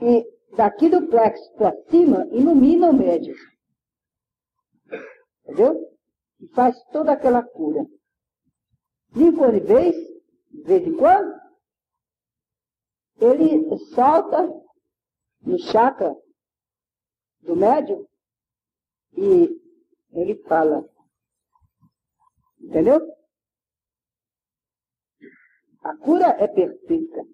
e 0.00 0.24
daqui 0.56 0.88
do 0.88 1.06
plexo 1.08 1.52
para 1.56 1.76
cima 1.90 2.26
ilumina 2.32 2.88
o 2.88 2.94
médium. 2.94 3.36
Entendeu? 5.48 5.98
E 6.40 6.48
faz 6.48 6.78
toda 6.92 7.12
aquela 7.12 7.42
cura. 7.42 7.86
Em 9.16 9.30
vez, 9.60 9.96
de 10.50 10.62
vez 10.62 10.86
em 10.86 10.94
quando, 10.94 11.40
ele 13.16 13.76
solta 13.94 14.46
no 15.40 15.58
chakra 15.58 16.14
do 17.40 17.56
médium 17.56 18.06
e 19.16 19.48
ele 20.12 20.36
fala. 20.44 20.86
Entendeu? 22.60 23.00
A 25.82 25.96
cura 25.96 26.26
é 26.38 26.46
perfeita. 26.46 27.24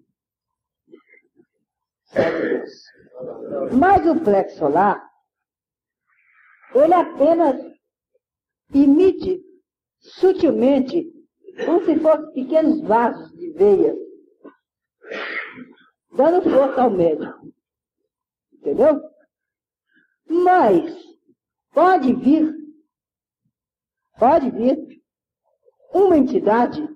Mas 3.77 4.07
o 4.07 4.23
plexo 4.23 4.57
solar, 4.57 5.05
ele 6.73 6.93
apenas 6.93 7.75
emite 8.73 9.41
sutilmente, 9.99 11.11
como 11.65 11.83
se 11.85 11.99
fossem 11.99 12.31
pequenos 12.33 12.81
vasos 12.81 13.31
de 13.33 13.51
veia, 13.51 13.95
dando 16.15 16.41
força 16.43 16.81
ao 16.81 16.89
médico. 16.89 17.53
Entendeu? 18.53 19.01
Mas 20.27 20.93
pode 21.71 22.13
vir, 22.15 22.53
pode 24.17 24.49
vir 24.51 25.01
uma 25.93 26.17
entidade 26.17 26.95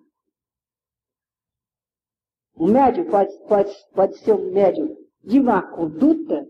o 2.59 2.67
médium 2.67 3.05
pode, 3.05 3.33
pode, 3.47 3.73
pode 3.93 4.17
ser 4.17 4.33
um 4.33 4.51
médium 4.51 4.93
de 5.23 5.39
má 5.39 5.61
conduta. 5.61 6.45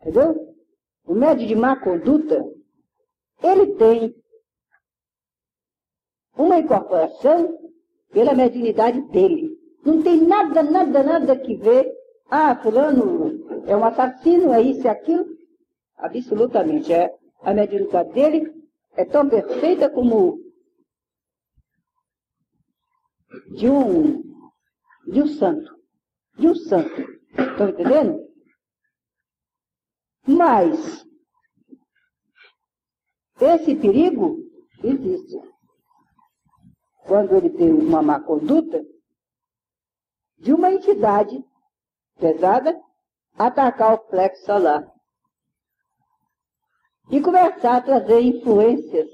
Entendeu? 0.00 0.56
O 1.04 1.14
médium 1.14 1.46
de 1.46 1.54
má 1.54 1.78
conduta, 1.78 2.42
ele 3.42 3.74
tem 3.76 4.14
uma 6.36 6.58
incorporação 6.58 7.58
pela 8.12 8.34
mediunidade 8.34 9.00
dele. 9.08 9.58
Não 9.84 10.02
tem 10.02 10.20
nada, 10.26 10.62
nada, 10.62 11.02
nada 11.02 11.38
que 11.38 11.56
ver. 11.56 11.92
Ah, 12.30 12.56
fulano 12.56 13.64
é 13.66 13.76
um 13.76 13.84
assassino, 13.84 14.52
é 14.52 14.62
isso 14.62 14.82
e 14.82 14.88
aquilo. 14.88 15.26
Absolutamente. 15.96 16.92
É. 16.92 17.14
A 17.42 17.52
mediunidade 17.52 18.12
dele 18.12 18.52
é 18.96 19.04
tão 19.04 19.28
perfeita 19.28 19.90
como 19.90 20.38
de 23.56 23.68
um, 23.68 24.22
de 25.06 25.22
um 25.22 25.26
santo. 25.26 25.74
De 26.38 26.48
um 26.48 26.54
santo. 26.54 27.02
Estão 27.36 27.68
entendendo? 27.68 28.24
Mas 30.26 31.04
esse 33.40 33.74
perigo 33.76 34.38
existe. 34.82 35.40
Quando 37.06 37.36
ele 37.36 37.50
tem 37.50 37.72
uma 37.72 38.02
má 38.02 38.20
conduta 38.20 38.82
de 40.38 40.52
uma 40.52 40.72
entidade 40.72 41.44
pesada 42.18 42.80
atacar 43.36 43.94
o 43.94 43.98
plexo 43.98 44.44
solar 44.44 44.86
e 47.10 47.20
começar 47.20 47.76
a 47.76 47.82
trazer 47.82 48.20
influências. 48.20 49.10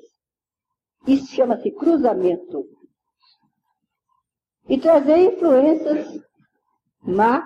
Isso 1.07 1.35
chama-se 1.35 1.71
cruzamento 1.71 2.65
e 4.69 4.79
trazer 4.79 5.33
influências 5.33 6.23
má 7.03 7.45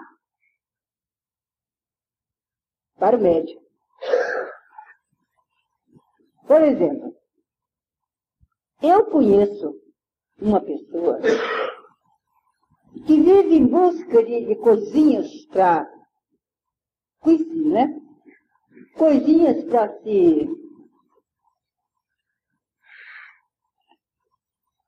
para 2.96 3.16
o 3.16 3.20
médio. 3.20 3.63
Por 6.46 6.62
exemplo, 6.62 7.14
eu 8.82 9.06
conheço 9.06 9.80
uma 10.40 10.60
pessoa 10.60 11.18
que 13.06 13.20
vive 13.20 13.56
em 13.56 13.66
busca 13.66 14.24
de, 14.24 14.46
de 14.46 14.56
coisinhas 14.56 15.46
para. 15.46 15.90
Coisinhas, 17.20 17.72
né? 17.72 18.00
Coisinhas 18.96 19.64
para 19.64 19.88
se. 20.02 20.48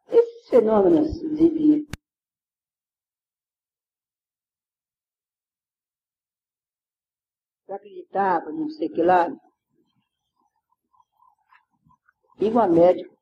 Esses 0.09 0.49
fenômenos 0.49 1.13
de, 1.21 1.51
de 1.51 1.89
acreditava, 7.69 8.53
não 8.53 8.71
sei 8.71 8.89
que 8.89 9.03
lá. 9.03 9.29
E 12.39 12.49
uma 12.49 12.67
médica 12.67 13.17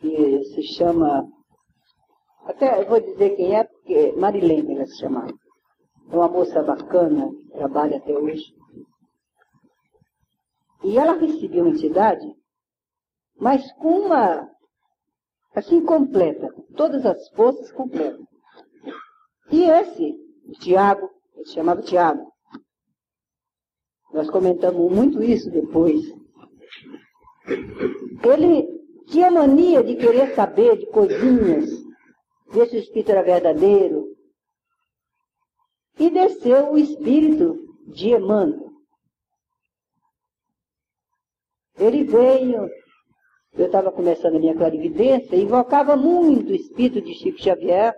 que 0.00 0.44
se 0.44 0.62
chama, 0.74 1.28
até 2.44 2.82
eu 2.82 2.88
vou 2.88 3.00
dizer 3.00 3.36
quem 3.36 3.54
é, 3.54 3.64
porque 3.64 4.12
Marilene 4.12 4.74
ela 4.74 4.86
se 4.86 4.98
chama. 4.98 5.26
É 6.08 6.16
uma 6.16 6.28
moça 6.28 6.62
bacana, 6.62 7.30
trabalha 7.52 7.98
até 7.98 8.16
hoje. 8.16 8.54
E 10.84 10.98
ela 10.98 11.14
recebeu 11.14 11.64
uma 11.64 11.74
entidade, 11.74 12.26
mas 13.38 13.72
com 13.74 14.06
uma, 14.06 14.48
assim, 15.54 15.84
completa, 15.84 16.48
todas 16.76 17.04
as 17.04 17.28
forças 17.30 17.72
completas. 17.72 18.24
E 19.50 19.62
esse 19.64 20.16
Tiago, 20.60 21.10
ele 21.34 21.46
se 21.46 21.54
chamava 21.54 21.82
Tiago. 21.82 22.32
Nós 24.16 24.30
comentamos 24.30 24.90
muito 24.90 25.22
isso 25.22 25.50
depois. 25.50 26.00
Ele 28.24 28.66
tinha 29.08 29.30
mania 29.30 29.84
de 29.84 29.94
querer 29.94 30.34
saber 30.34 30.78
de 30.78 30.86
coisinhas, 30.86 31.70
ver 32.50 32.66
se 32.66 32.76
o 32.76 32.78
espírito 32.78 33.10
era 33.10 33.22
verdadeiro. 33.22 34.16
E 35.98 36.08
desceu 36.08 36.72
o 36.72 36.78
espírito 36.78 37.58
de 37.88 38.14
Emmanuel. 38.14 38.70
Ele 41.78 42.04
veio, 42.04 42.70
eu 43.52 43.66
estava 43.66 43.92
começando 43.92 44.36
a 44.36 44.40
minha 44.40 44.56
clarividência, 44.56 45.36
invocava 45.36 45.94
muito 45.94 46.52
o 46.52 46.56
espírito 46.56 47.02
de 47.02 47.12
Chico 47.12 47.38
Xavier 47.38 47.94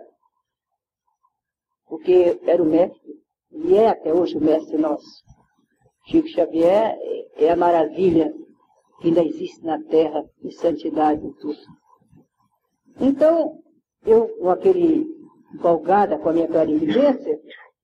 porque 1.85 2.39
era 2.43 2.61
o 2.61 2.65
mestre, 2.65 3.15
e 3.51 3.73
é 3.75 3.87
até 3.87 4.13
hoje 4.13 4.37
o 4.37 4.41
mestre 4.41 4.77
nosso. 4.77 5.29
Chico 6.05 6.27
Xavier 6.27 6.97
é 7.35 7.49
a 7.49 7.55
maravilha 7.55 8.33
que 8.99 9.07
ainda 9.07 9.23
existe 9.23 9.63
na 9.63 9.81
Terra, 9.83 10.23
de 10.41 10.51
santidade 10.51 11.25
e 11.25 11.33
tudo. 11.35 11.59
Então, 12.99 13.59
eu, 14.05 14.27
com 14.39 14.49
aquele 14.49 15.07
empolgada 15.53 16.17
com 16.19 16.29
a 16.29 16.33
minha 16.33 16.47
clarividência, 16.47 17.39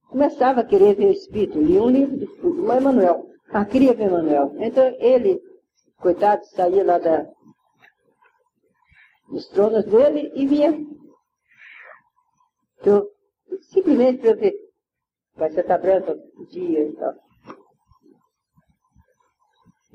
começava 0.10 0.62
a 0.62 0.66
querer 0.66 0.96
ver 0.96 1.08
o 1.08 1.12
Espírito. 1.12 1.60
Li 1.60 1.80
um 1.80 1.90
livro 1.90 2.18
do, 2.18 2.26
do 2.26 2.74
Emmanuel. 2.74 3.30
Ah, 3.50 3.66
queria 3.66 3.94
ver 3.94 4.08
Emmanuel. 4.08 4.54
Então, 4.58 4.84
ele, 5.00 5.42
coitado, 5.98 6.46
saía 6.48 6.84
lá 6.84 6.98
da, 6.98 7.26
dos 9.30 9.48
tronos 9.50 9.86
dele 9.86 10.32
e 10.36 10.46
vinha. 10.46 10.86
Eu, 12.84 13.10
simplesmente 13.62 14.22
para 14.22 14.36
ver. 14.36 14.54
Vai 15.36 15.52
ser 15.52 15.64
tá 15.64 15.78
branca 15.78 16.18
o 16.38 16.46
dia 16.46 16.88
e 16.88 16.94
tal. 16.94 17.14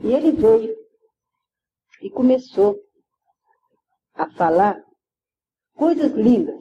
E 0.03 0.12
ele 0.12 0.32
veio 0.32 0.76
e 2.03 2.11
começou 2.11 2.78
a 4.14 4.30
falar 4.30 4.82
coisas 5.74 6.12
lindas. 6.12 6.61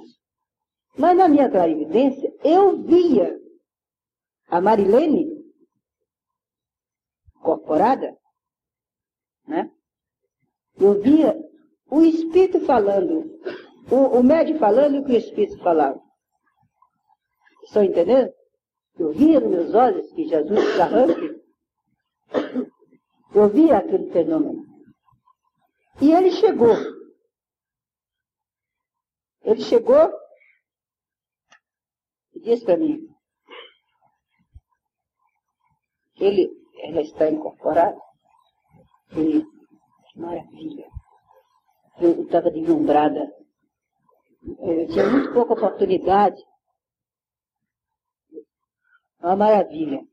Mas 0.97 1.17
na 1.17 1.27
minha 1.27 1.49
clarividência, 1.49 2.33
eu 2.43 2.81
via 2.83 3.37
a 4.47 4.59
Marilene 4.59 5.39
incorporada, 7.37 8.17
né? 9.47 9.71
Eu 10.77 11.01
via 11.01 11.37
o 11.89 12.01
Espírito 12.01 12.59
falando, 12.65 13.39
o, 13.91 14.19
o 14.19 14.23
médium 14.23 14.59
falando 14.59 14.99
o 14.99 15.05
que 15.05 15.13
o 15.13 15.17
Espírito 15.17 15.61
falava. 15.63 15.99
Estão 17.63 17.83
entendendo? 17.83 18.33
Eu 18.97 19.11
via 19.13 19.39
nos 19.39 19.49
meus 19.49 19.73
olhos 19.73 20.11
que 20.13 20.27
Jesus 20.27 20.79
arranque. 20.79 21.28
Eu 23.33 23.49
via 23.49 23.77
aquele 23.77 24.11
fenômeno. 24.11 24.65
E 26.01 26.11
ele 26.11 26.31
chegou 26.31 26.99
ele 29.49 29.61
chegou 29.61 30.13
e 32.33 32.39
disse 32.39 32.63
para 32.65 32.77
mim, 32.77 33.09
ele, 36.17 36.49
ela 36.83 37.01
está 37.01 37.29
incorporada. 37.29 37.99
Que 39.09 39.43
maravilha. 40.15 40.87
Eu 41.99 42.23
estava 42.23 42.51
deslumbrada. 42.51 43.33
Eu 44.59 44.87
tinha 44.87 45.09
muito 45.09 45.33
pouca 45.33 45.53
oportunidade. 45.53 46.41
Uma 49.19 49.35
maravilha. 49.35 50.05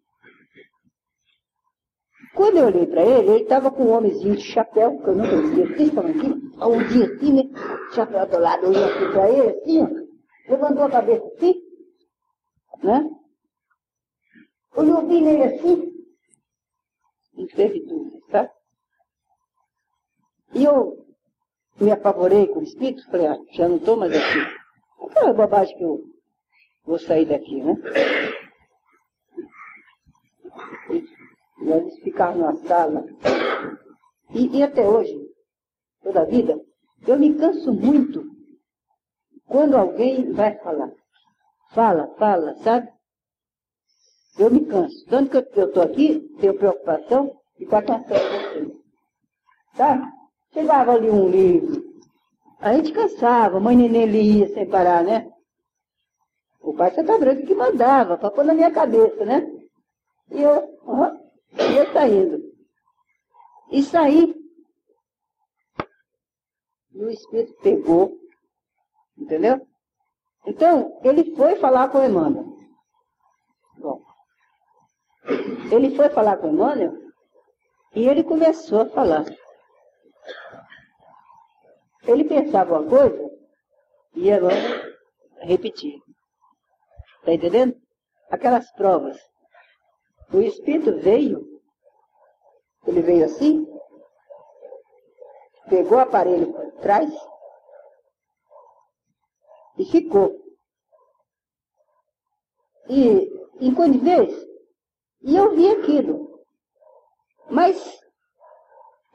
Quando 2.36 2.58
eu 2.58 2.66
olhei 2.66 2.86
para 2.86 3.02
ele, 3.02 3.30
ele 3.30 3.42
estava 3.44 3.70
com 3.70 3.84
um 3.84 3.92
homenzinho 3.92 4.36
de 4.36 4.42
chapéu, 4.42 5.00
que 5.00 5.08
eu 5.08 5.16
não 5.16 5.26
conhecia, 5.26 5.74
principalmente 5.74 6.26
um 6.26 6.88
dia 6.88 7.06
assim, 7.06 7.32
né? 7.32 7.42
Chapéu 7.94 8.26
do 8.26 8.38
lado, 8.38 8.66
olhei 8.66 8.84
assim 8.84 9.10
para 9.10 9.30
ele, 9.30 9.50
assim, 9.58 9.82
ó, 9.82 10.50
levantou 10.50 10.84
a 10.84 10.90
cabeça 10.90 11.26
assim, 11.28 11.62
né? 12.82 13.10
Olhou 14.76 15.06
bem 15.06 15.22
nele 15.22 15.44
assim, 15.44 15.92
não 17.32 17.46
teve 17.46 17.80
dúvida, 17.86 18.18
tá? 18.30 18.50
E 20.52 20.62
eu 20.62 21.06
me 21.80 21.90
apavorei 21.90 22.48
com 22.48 22.60
o 22.60 22.64
espírito, 22.64 23.10
falei, 23.10 23.28
ah, 23.28 23.38
já 23.52 23.66
não 23.66 23.76
estou 23.76 23.96
mais 23.96 24.12
aqui. 24.12 24.56
Aquela 25.08 25.32
bobagem 25.32 25.74
que 25.74 25.84
eu 25.84 26.04
vou 26.84 26.98
sair 26.98 27.24
daqui, 27.24 27.62
né? 27.62 27.74
E 31.60 31.70
eles 31.70 31.98
ficaram 32.00 32.38
na 32.38 32.54
sala. 32.56 33.04
E, 34.30 34.58
e 34.58 34.62
até 34.62 34.86
hoje, 34.86 35.18
toda 36.02 36.22
a 36.22 36.24
vida, 36.24 36.60
eu 37.06 37.18
me 37.18 37.34
canso 37.34 37.72
muito 37.72 38.24
quando 39.46 39.76
alguém 39.76 40.32
vai 40.32 40.56
falar. 40.58 40.90
Fala, 41.70 42.08
fala, 42.18 42.56
sabe? 42.62 42.88
Eu 44.38 44.50
me 44.50 44.66
canso. 44.66 45.04
Tanto 45.06 45.42
que 45.42 45.60
eu 45.60 45.68
estou 45.68 45.82
aqui, 45.82 46.20
tenho 46.40 46.58
preocupação 46.58 47.36
de 47.56 47.64
estar 47.64 47.82
cansando 47.82 48.20
você. 48.20 48.76
Sabe? 49.74 50.06
Chegava 50.52 50.92
ali 50.92 51.10
um 51.10 51.28
livro. 51.28 51.84
A 52.60 52.72
gente 52.74 52.92
cansava, 52.92 53.60
mãe 53.60 53.76
neném 53.76 54.06
lia 54.06 54.48
sem 54.48 54.68
parar, 54.68 55.04
né? 55.04 55.30
O 56.60 56.74
pai 56.74 56.90
Santa 56.94 57.18
Branca 57.18 57.46
que 57.46 57.54
mandava, 57.54 58.16
para 58.16 58.30
pôr 58.30 58.44
na 58.44 58.54
minha 58.54 58.70
cabeça, 58.70 59.24
né? 59.24 59.46
E 60.30 60.42
eu, 60.42 60.75
uhum, 61.58 61.72
ia 61.72 61.92
saindo. 61.92 62.42
E 63.70 63.82
saí. 63.82 64.34
E 66.92 67.04
o 67.04 67.10
Espírito 67.10 67.54
pegou. 67.62 68.18
Entendeu? 69.18 69.66
Então, 70.46 71.00
ele 71.02 71.34
foi 71.34 71.56
falar 71.56 71.88
com 71.88 72.04
Emmanuel. 72.04 72.56
Bom. 73.78 74.02
Ele 75.70 75.94
foi 75.96 76.08
falar 76.10 76.36
com 76.36 76.48
Emmanuel 76.48 76.92
e 77.94 78.06
ele 78.06 78.22
começou 78.22 78.82
a 78.82 78.88
falar. 78.90 79.24
Ele 82.04 82.24
pensava 82.24 82.78
uma 82.78 82.88
coisa 82.88 83.30
e 84.14 84.30
Emmanuel 84.30 84.50
repetia. 85.40 85.98
Está 87.20 87.32
entendendo? 87.34 87.76
Aquelas 88.30 88.70
provas 88.72 89.18
o 90.32 90.40
Espírito 90.40 90.98
veio, 90.98 91.60
ele 92.86 93.02
veio 93.02 93.24
assim, 93.24 93.66
pegou 95.68 95.98
o 95.98 96.00
aparelho 96.00 96.52
por 96.52 96.72
trás 96.80 97.12
e 99.78 99.84
ficou. 99.84 100.34
E, 102.88 103.32
enquanto 103.60 103.98
vez, 103.98 104.46
e 105.22 105.36
eu 105.36 105.54
vi 105.54 105.68
aquilo. 105.70 106.40
Mas 107.50 108.00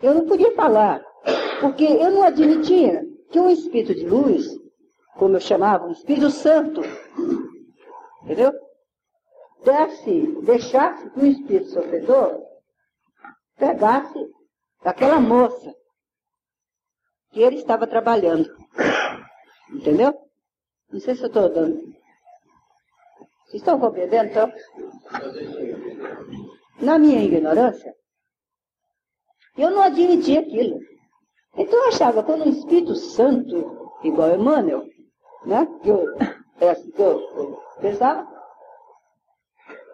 eu 0.01 0.14
não 0.14 0.28
podia 0.28 0.53
falar, 0.55 1.03
porque 1.59 1.86
eu 1.86 2.12
não 2.12 2.24
admitia 2.24 3.01
que 3.30 3.39
um 3.39 3.49
espírito 3.49 3.95
de 3.95 4.05
luz, 4.05 4.45
como 5.18 5.36
eu 5.36 5.39
chamava, 5.39 5.86
um 5.86 5.91
Espírito 5.91 6.30
Santo, 6.30 6.82
entendeu? 8.24 8.51
Desse, 9.64 10.41
deixasse 10.43 11.09
que 11.09 11.20
o 11.20 11.26
espírito 11.26 11.70
sofredor 11.70 12.41
pegasse 13.57 14.20
aquela 14.84 15.20
moça 15.20 15.74
que 17.32 17.41
ele 17.41 17.57
estava 17.57 17.88
trabalhando. 17.88 18.49
Entendeu? 19.72 20.14
Não 20.91 20.99
sei 20.99 21.16
se 21.16 21.24
eu 21.24 21.28
estou 21.28 21.49
dando. 21.49 21.80
Vocês 23.45 23.62
estão 23.62 23.80
compreendendo, 23.80 24.30
então? 24.30 24.51
Na 26.80 26.97
minha 26.97 27.22
ignorância, 27.22 27.93
eu 29.57 29.70
não 29.70 29.82
admitia 29.82 30.39
aquilo. 30.39 30.80
Então 31.55 31.84
eu 31.84 31.89
achava 31.89 32.24
que 32.24 32.32
quando 32.32 32.45
um 32.45 32.49
Espírito 32.49 32.95
Santo, 32.95 33.91
igual 34.03 34.34
Emmanuel, 34.34 34.86
né? 35.45 35.68
Que 35.84 35.89
eu, 35.89 36.05
é 36.59 36.70
assim 36.70 36.91
que 36.91 37.01
eu 37.01 37.62
pensava, 37.82 38.31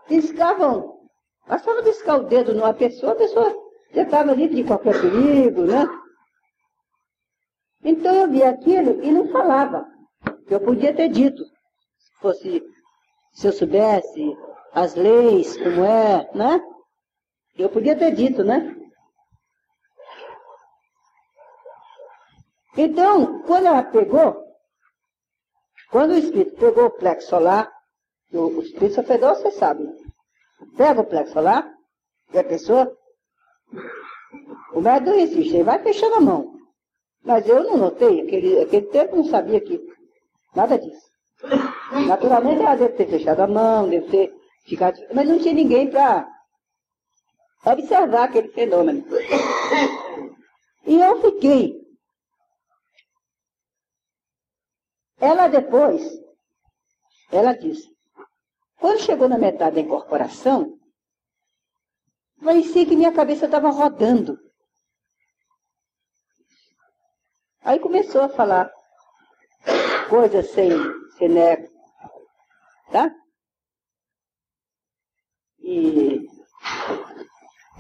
Discavam, 0.08 1.02
bastava 1.48 1.84
discar 1.84 2.20
o 2.20 2.24
dedo 2.24 2.54
numa 2.54 2.74
pessoa, 2.74 3.12
a 3.12 3.16
pessoa 3.16 3.54
já 3.94 4.04
estava 4.04 4.34
livre 4.34 4.56
de 4.56 4.64
qualquer 4.64 5.00
perigo, 5.00 5.64
né? 5.64 5.86
Então 7.84 8.14
eu 8.14 8.30
vi 8.30 8.44
aquilo 8.44 9.04
e 9.04 9.12
não 9.12 9.28
falava. 9.30 9.86
Eu 10.50 10.60
podia 10.60 10.96
ter 10.96 11.10
dito, 11.10 11.44
se 11.44 12.12
fosse, 12.20 12.64
se 13.34 13.48
eu 13.48 13.54
soubesse 13.54 14.38
as 14.74 14.96
leis, 14.96 15.58
como 15.58 15.84
é, 15.84 16.30
né? 16.34 16.62
Eu 17.58 17.70
podia 17.70 17.98
ter 17.98 18.12
dito, 18.12 18.44
né? 18.44 18.76
Então, 22.78 23.42
quando 23.42 23.66
ela 23.66 23.84
pegou, 23.84 24.46
quando 25.90 26.12
o 26.12 26.18
espírito 26.18 26.58
pegou 26.58 26.86
o 26.86 26.92
plexo 26.92 27.30
solar, 27.30 27.72
o, 28.32 28.40
o 28.40 28.62
espírito 28.62 28.96
sofredor, 28.96 29.36
você 29.36 29.52
sabe. 29.52 29.88
Pega 30.76 31.02
o 31.02 31.06
plexo 31.06 31.34
solar, 31.34 31.72
e 32.34 32.38
a 32.38 32.44
pessoa. 32.44 32.96
O 34.74 34.82
médico 34.82 35.16
insiste, 35.16 35.56
ele 35.56 35.64
vai 35.64 35.82
fechando 35.82 36.16
a 36.16 36.22
mão. 36.22 36.58
Mas 37.24 37.48
eu 37.48 37.64
não 37.64 37.78
notei, 37.78 38.22
aquele, 38.22 38.62
aquele 38.62 38.88
tempo 38.88 39.16
não 39.16 39.26
sabia 39.26 39.60
que. 39.60 39.80
Nada 40.56 40.78
disso. 40.78 41.08
Naturalmente 42.08 42.62
ela 42.62 42.76
deve 42.76 42.94
ter 42.94 43.08
fechado 43.08 43.42
a 43.42 43.48
mão, 43.48 43.90
deve 43.90 44.08
ter 44.08 44.34
ficado. 44.66 45.00
Mas 45.14 45.28
não 45.28 45.40
tinha 45.40 45.54
ninguém 45.54 45.90
para 45.90 46.28
observar 47.66 48.24
aquele 48.24 48.50
fenômeno. 48.50 49.06
E 50.86 51.00
eu 51.00 51.22
fiquei. 51.22 51.86
Ela 55.20 55.48
depois, 55.48 56.04
ela 57.32 57.54
disse, 57.54 57.90
Quando 58.78 59.02
chegou 59.02 59.28
na 59.28 59.38
metade 59.38 59.76
da 59.76 59.82
incorporação, 59.82 60.80
parecia 62.44 62.86
que 62.86 62.96
minha 62.96 63.12
cabeça 63.12 63.46
estava 63.46 63.70
rodando. 63.70 64.38
Aí 67.62 67.80
começou 67.80 68.22
a 68.22 68.30
falar 68.30 68.72
coisas 70.10 70.52
sem, 70.52 70.70
sem 71.18 71.30
neco, 71.30 71.70
tá? 72.92 73.14
E 75.60 76.26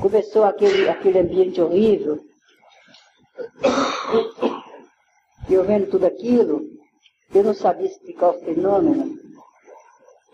começou 0.01 0.43
aquele, 0.43 0.89
aquele 0.89 1.19
ambiente 1.19 1.61
horrível. 1.61 2.17
E 5.47 5.53
eu 5.53 5.63
vendo 5.63 5.89
tudo 5.89 6.05
aquilo, 6.05 6.67
eu 7.33 7.43
não 7.43 7.53
sabia 7.53 7.85
explicar 7.85 8.31
o 8.31 8.39
fenômeno. 8.41 9.26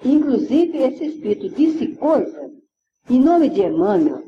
Inclusive, 0.03 0.77
esse 0.77 1.05
espírito 1.05 1.49
disse 1.49 1.95
coisa 1.95 2.51
em 3.09 3.19
nome 3.19 3.49
de 3.49 3.61
Emmanuel. 3.61 4.23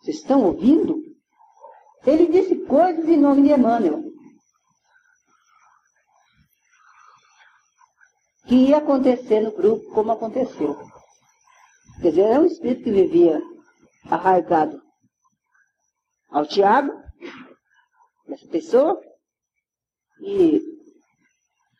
Vocês 0.00 0.18
estão 0.18 0.44
ouvindo? 0.44 1.02
Ele 2.06 2.26
disse 2.26 2.56
coisas 2.66 3.08
em 3.08 3.16
nome 3.16 3.42
de 3.42 3.52
Emmanuel. 3.52 4.02
Que 8.46 8.54
ia 8.54 8.78
acontecer 8.78 9.40
no 9.40 9.52
grupo 9.52 9.90
como 9.94 10.12
aconteceu. 10.12 10.76
Quer 12.00 12.10
dizer, 12.10 12.22
é 12.22 12.38
um 12.38 12.46
espírito 12.46 12.84
que 12.84 12.92
vivia 12.92 13.42
arraigado 14.10 14.82
ao 16.28 16.46
Tiago, 16.46 16.92
essa 18.28 18.46
pessoa, 18.48 19.00
e 20.20 20.60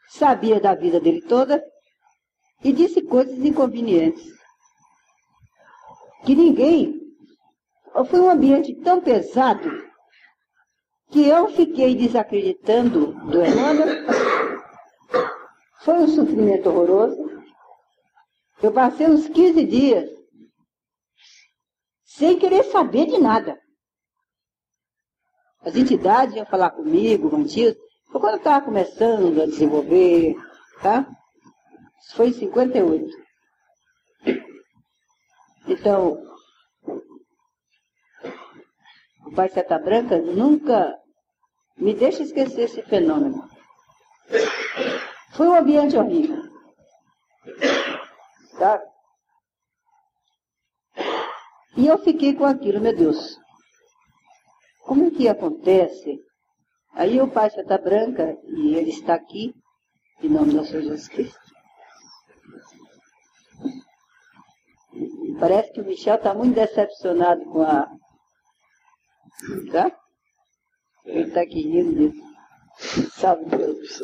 sabia 0.08 0.60
da 0.60 0.74
vida 0.74 1.00
dele 1.00 1.20
toda 1.22 1.62
e 2.64 2.72
disse 2.72 3.02
coisas 3.02 3.38
inconvenientes. 3.38 4.32
Que 6.24 6.34
ninguém. 6.34 7.02
Foi 8.08 8.18
um 8.18 8.30
ambiente 8.30 8.74
tão 8.76 9.00
pesado 9.00 9.70
que 11.10 11.28
eu 11.28 11.48
fiquei 11.52 11.94
desacreditando 11.94 13.12
do 13.12 13.44
Emmanuel. 13.44 14.04
Foi 15.82 15.94
um 15.94 16.08
sofrimento 16.08 16.70
horroroso. 16.70 17.30
Eu 18.62 18.72
passei 18.72 19.06
uns 19.06 19.28
15 19.28 19.64
dias 19.64 20.10
sem 22.02 22.38
querer 22.38 22.64
saber 22.64 23.06
de 23.06 23.18
nada. 23.18 23.60
As 25.60 25.76
entidades 25.76 26.34
iam 26.34 26.46
falar 26.46 26.70
comigo, 26.70 27.30
mantidos, 27.30 27.76
foi 28.10 28.20
quando 28.20 28.34
eu 28.34 28.38
estava 28.38 28.64
começando 28.64 29.42
a 29.42 29.46
desenvolver, 29.46 30.34
tá? 30.82 31.06
Isso 32.04 32.16
foi 32.16 32.28
em 32.28 32.32
58. 32.32 33.24
Então, 35.66 36.22
o 39.26 39.32
Pai 39.34 39.48
Seta 39.48 39.78
Branca 39.78 40.18
nunca 40.18 40.94
me 41.76 41.94
deixa 41.94 42.22
esquecer 42.22 42.64
esse 42.64 42.82
fenômeno. 42.82 43.48
Foi 45.32 45.48
um 45.48 45.56
ambiente 45.56 45.96
horrível. 45.96 46.42
Tá? 48.58 48.80
E 51.76 51.86
eu 51.86 51.98
fiquei 51.98 52.34
com 52.34 52.44
aquilo, 52.44 52.80
meu 52.80 52.94
Deus. 52.94 53.36
Como 54.82 55.06
é 55.06 55.10
que 55.10 55.26
acontece? 55.26 56.20
Aí 56.92 57.20
o 57.20 57.28
Pai 57.28 57.50
Seta 57.50 57.78
Branca, 57.78 58.38
e 58.44 58.76
ele 58.76 58.90
está 58.90 59.14
aqui, 59.14 59.54
em 60.22 60.28
nome 60.28 60.52
do 60.52 60.64
Senhor 60.64 60.82
Jesus 60.82 61.08
Cristo. 61.08 61.53
Parece 65.40 65.72
que 65.72 65.80
o 65.80 65.84
Michel 65.84 66.16
está 66.16 66.34
muito 66.34 66.54
decepcionado 66.54 67.44
com 67.46 67.62
a. 67.62 67.88
Tá? 69.72 69.98
Ele 71.04 71.28
está 71.28 71.42
aqui 71.42 71.60
rindo 71.62 71.94
disso. 71.94 72.24
Salve 73.12 73.44
Deus. 73.46 74.02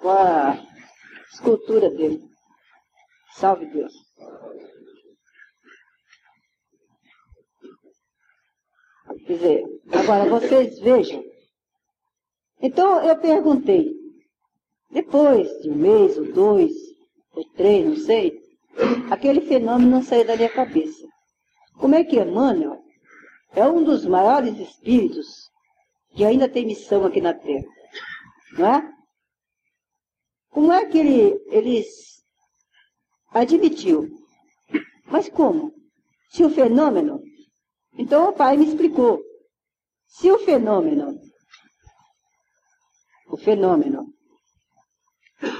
Com 0.00 0.10
a 0.10 0.58
escultura 1.32 1.90
dele. 1.90 2.22
Salve 3.34 3.66
Deus. 3.66 3.92
Quer 9.26 9.32
dizer, 9.32 9.64
agora 9.92 10.28
vocês 10.28 10.78
vejam. 10.80 11.24
Então 12.60 13.04
eu 13.04 13.16
perguntei, 13.18 13.92
depois 14.90 15.48
de 15.60 15.70
um 15.70 15.74
mês, 15.74 16.16
ou 16.16 16.32
dois, 16.32 16.72
ou 17.32 17.44
três, 17.54 17.86
não 17.86 17.96
sei, 17.96 18.35
aquele 19.10 19.40
fenômeno 19.42 19.90
não 19.90 20.02
saiu 20.02 20.26
da 20.26 20.36
minha 20.36 20.48
cabeça. 20.48 21.06
Como 21.78 21.94
é 21.94 22.04
que 22.04 22.18
Emmanuel 22.18 22.82
é 23.52 23.66
um 23.66 23.84
dos 23.84 24.04
maiores 24.06 24.58
espíritos 24.58 25.50
que 26.14 26.24
ainda 26.24 26.48
tem 26.48 26.66
missão 26.66 27.04
aqui 27.04 27.20
na 27.20 27.34
Terra? 27.34 27.66
Não 28.58 28.66
é? 28.66 28.92
Como 30.50 30.72
é 30.72 30.86
que 30.86 30.98
ele, 30.98 31.40
ele 31.48 31.84
admitiu? 33.30 34.08
Mas 35.04 35.28
como? 35.28 35.72
Se 36.30 36.44
o 36.44 36.50
fenômeno. 36.50 37.20
Então 37.98 38.30
o 38.30 38.32
pai 38.32 38.56
me 38.56 38.66
explicou. 38.66 39.22
Se 40.06 40.30
o 40.30 40.38
fenômeno, 40.38 41.18
o 43.28 43.36
fenômeno 43.36 44.06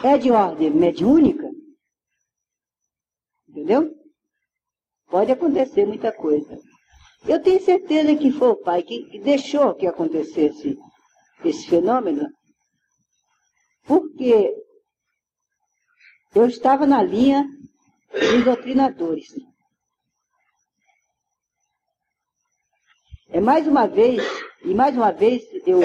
é 0.02 0.16
de 0.16 0.30
ordem 0.30 0.70
mediúnica, 0.70 1.45
Entendeu? 3.56 3.90
Pode 5.08 5.32
acontecer 5.32 5.86
muita 5.86 6.12
coisa. 6.12 6.60
Eu 7.26 7.42
tenho 7.42 7.58
certeza 7.64 8.14
que 8.14 8.30
foi 8.30 8.50
o 8.50 8.56
pai 8.60 8.82
que 8.82 9.18
deixou 9.20 9.74
que 9.74 9.86
acontecesse 9.86 10.76
esse 11.42 11.66
fenômeno, 11.66 12.28
porque 13.84 14.52
eu 16.34 16.46
estava 16.46 16.86
na 16.86 17.02
linha 17.02 17.48
dos 18.12 18.44
doutrinadores. 18.44 19.26
É 23.30 23.40
mais 23.40 23.66
uma 23.66 23.86
vez, 23.86 24.22
e 24.62 24.74
mais 24.74 24.94
uma 24.94 25.12
vez 25.12 25.42
eu, 25.66 25.80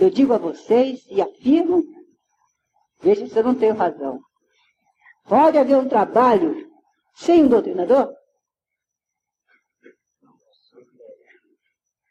eu 0.00 0.10
digo 0.10 0.32
a 0.32 0.38
vocês 0.38 1.04
e 1.10 1.20
afirmo, 1.20 1.82
veja 3.02 3.26
se 3.26 3.36
eu 3.36 3.42
não 3.42 3.54
tenho 3.56 3.74
razão. 3.74 4.20
Pode 5.24 5.58
haver 5.58 5.76
um 5.76 5.88
trabalho 5.88 6.69
sem 7.20 7.44
um 7.44 7.48
doutrinador? 7.48 8.14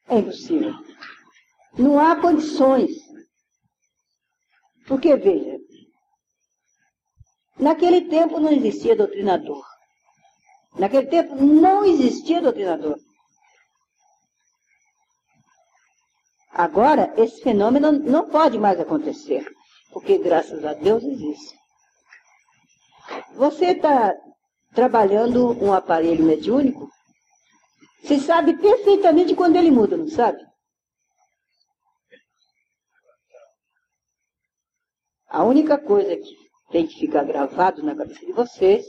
É 0.07 0.20
impossível. 0.20 0.74
Não 1.78 1.99
há 1.99 2.20
condições. 2.20 2.91
Porque, 4.88 5.16
veja, 5.16 5.57
naquele 7.57 8.07
tempo 8.07 8.39
não 8.39 8.51
existia 8.51 8.95
doutrinador. 8.95 9.64
Naquele 10.78 11.07
tempo 11.07 11.36
não 11.36 11.84
existia 11.84 12.41
doutrinador. 12.41 12.97
Agora, 16.51 17.14
esse 17.18 17.41
fenômeno 17.41 17.91
não 17.91 18.30
pode 18.30 18.57
mais 18.60 18.80
acontecer, 18.80 19.47
porque 19.91 20.18
graças 20.18 20.64
a 20.66 20.74
Deus 20.74 21.03
existe. 21.03 21.57
Você 23.36 23.68
está 23.68 24.14
trabalhando 24.74 25.51
um 25.63 25.74
aparelho 25.74 26.24
mediúnico, 26.24 26.89
você 28.01 28.20
sabe 28.20 28.57
perfeitamente 28.57 29.36
quando 29.36 29.55
ele 29.55 29.72
muda, 29.72 29.97
não 29.97 30.07
sabe? 30.07 30.39
A 35.28 35.43
única 35.43 35.78
coisa 35.78 36.15
que 36.15 36.36
tem 36.72 36.88
que 36.88 36.99
ficar 36.99 37.24
gravado 37.24 37.84
na 37.84 37.95
cabeça 37.95 38.26
de 38.26 38.32
vocês, 38.32 38.86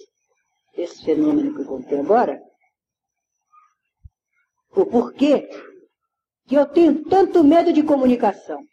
esse 0.75 1.05
fenômeno 1.05 1.55
que 1.55 1.63
eu 1.63 1.67
contei 1.67 1.99
agora, 1.99 2.41
o 4.71 4.87
porquê 4.87 5.49
que 6.47 6.55
eu 6.55 6.67
tenho 6.67 7.05
tanto 7.09 7.45
medo 7.45 7.73
de 7.73 7.83
comunicação. 7.83 8.65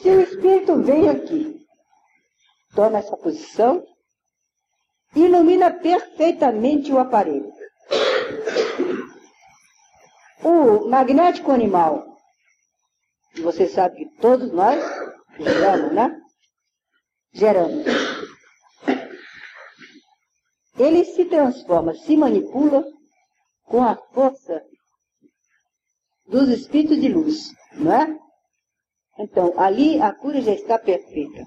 Se 0.00 0.08
o 0.08 0.20
espírito 0.20 0.82
vem 0.82 1.08
aqui, 1.08 1.66
toma 2.74 2.98
essa 2.98 3.16
posição, 3.16 3.84
ilumina 5.14 5.70
perfeitamente 5.70 6.92
o 6.92 6.98
aparelho. 6.98 7.52
O 10.42 10.88
magnético 10.88 11.52
animal, 11.52 12.04
você 13.42 13.66
sabe 13.68 13.96
que 13.96 14.20
todos 14.20 14.52
nós 14.52 14.82
geramos, 15.38 15.92
né? 15.92 16.20
Geramos. 17.32 17.84
Ele 20.78 21.04
se 21.04 21.24
transforma, 21.26 21.94
se 21.94 22.16
manipula 22.16 22.84
com 23.64 23.82
a 23.82 23.96
força 24.12 24.62
dos 26.26 26.48
espíritos 26.48 27.00
de 27.00 27.08
luz, 27.08 27.52
não 27.72 27.92
é? 27.92 28.18
Então, 29.18 29.54
ali 29.56 30.00
a 30.00 30.12
cura 30.12 30.40
já 30.40 30.52
está 30.52 30.78
perfeita. 30.78 31.44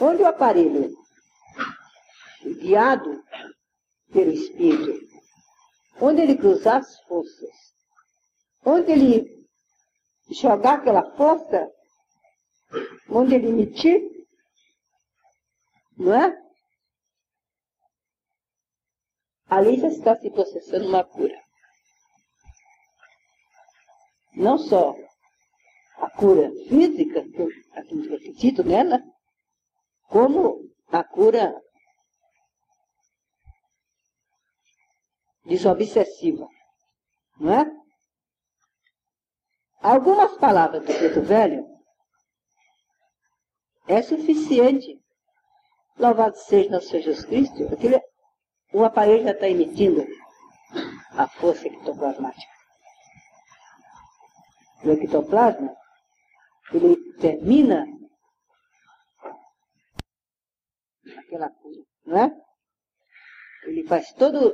Onde 0.00 0.22
o 0.22 0.26
aparelho 0.26 0.92
guiado 2.54 3.22
pelo 4.12 4.30
Espírito, 4.30 5.06
onde 6.00 6.22
ele 6.22 6.36
cruzar 6.36 6.76
as 6.76 7.00
forças, 7.02 7.50
onde 8.64 8.92
ele 8.92 9.46
jogar 10.30 10.74
aquela 10.74 11.14
força, 11.16 11.70
onde 13.08 13.34
ele 13.34 13.48
emitir, 13.48 14.02
não 15.96 16.12
é? 16.12 16.44
Ali 19.46 19.78
já 19.78 19.88
está 19.88 20.16
se 20.16 20.30
processando 20.30 20.88
uma 20.88 21.04
cura. 21.04 21.38
Não 24.34 24.58
só 24.58 24.96
a 25.98 26.10
cura 26.10 26.50
física, 26.68 27.22
que 27.22 27.38
eu 27.40 27.48
acredito 27.74 28.64
nela, 28.64 29.00
como 30.08 30.68
a 30.88 31.04
cura 31.04 31.54
desobsessiva. 35.44 36.48
Não 37.38 37.52
é? 37.52 37.70
Algumas 39.80 40.36
palavras 40.38 40.82
do 40.82 40.86
preto 40.86 41.20
velho 41.22 41.66
é 43.86 44.02
suficiente. 44.02 45.00
Louvado 45.98 46.36
seja 46.36 46.70
nosso 46.70 46.88
Senhor 46.88 47.02
Jesus 47.02 47.24
Cristo, 47.24 47.54
o 48.72 48.82
aparelho 48.82 49.22
já 49.22 49.30
está 49.30 49.48
emitindo 49.48 50.04
a 51.16 51.28
força 51.28 51.68
ectoplasmática. 51.68 52.52
O 54.82 54.90
ectoplasma, 54.90 55.72
ele 56.72 56.96
termina 57.18 57.86
aquela 61.18 61.48
cura, 61.50 61.82
não 62.04 62.18
é? 62.18 62.30
Ele 63.64 63.84
faz 63.86 64.12
todo, 64.14 64.52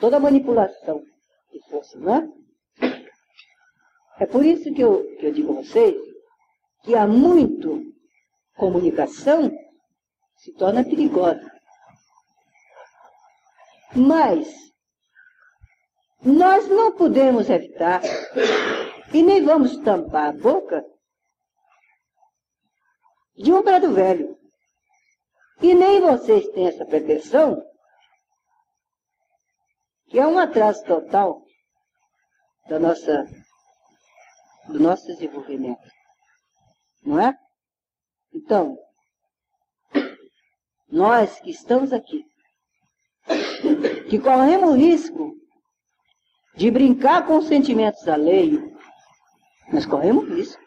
toda 0.00 0.20
manipulação 0.20 1.02
de 1.52 1.60
força, 1.68 1.98
não 1.98 2.14
é? 2.14 2.28
É 4.20 4.26
por 4.26 4.44
isso 4.44 4.72
que 4.72 4.80
eu, 4.80 5.04
que 5.16 5.26
eu 5.26 5.32
digo 5.32 5.52
a 5.52 5.62
vocês 5.62 5.96
que 6.82 6.94
há 6.94 7.06
muito 7.06 7.82
comunicação 8.56 9.50
se 10.36 10.52
torna 10.54 10.84
perigosa. 10.84 11.50
Mas 13.94 14.48
nós 16.22 16.68
não 16.68 16.92
podemos 16.92 17.48
evitar 17.48 18.02
e 19.12 19.22
nem 19.22 19.42
vamos 19.42 19.76
tampar 19.78 20.28
a 20.28 20.32
boca 20.32 20.84
de 23.36 23.52
um 23.52 23.62
preto 23.62 23.92
velho. 23.92 24.36
E 25.62 25.74
nem 25.74 26.00
vocês 26.00 26.46
têm 26.48 26.68
essa 26.68 26.84
pretensão, 26.84 27.64
que 30.08 30.18
é 30.18 30.26
um 30.26 30.38
atraso 30.38 30.84
total 30.84 31.42
da 32.68 32.78
nossa, 32.78 33.26
do 34.66 34.80
nosso 34.80 35.06
desenvolvimento. 35.06 35.86
Não 37.02 37.20
é? 37.20 37.36
Então, 38.32 38.78
nós 40.90 41.38
que 41.40 41.50
estamos 41.50 41.92
aqui, 41.92 42.24
que 44.08 44.18
corremos 44.18 44.70
o 44.70 44.76
risco 44.76 45.34
de 46.56 46.70
brincar 46.70 47.26
com 47.26 47.38
os 47.38 47.46
sentimentos 47.46 48.06
alheios, 48.08 48.62
nós 49.72 49.84
corremos 49.86 50.28
risco. 50.28 50.62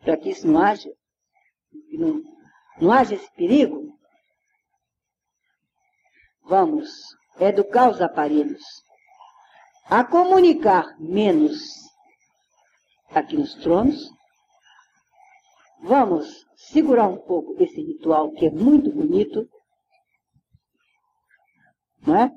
Para 0.00 0.16
que 0.16 0.30
isso 0.30 0.46
não 0.46 0.60
haja, 0.60 0.90
não, 1.92 2.22
não 2.80 2.92
haja 2.92 3.14
esse 3.14 3.30
perigo, 3.34 3.99
vamos 6.50 6.90
educar 7.38 7.88
os 7.88 8.00
aparelhos 8.02 8.60
a 9.84 10.02
comunicar 10.04 10.84
menos 10.98 11.62
aqui 13.14 13.36
nos 13.36 13.54
tronos. 13.54 14.10
Vamos 15.82 16.44
segurar 16.56 17.06
um 17.06 17.18
pouco 17.18 17.54
esse 17.62 17.80
ritual 17.80 18.32
que 18.32 18.46
é 18.46 18.50
muito 18.50 18.90
bonito, 18.90 19.48
não 22.04 22.16
é? 22.16 22.32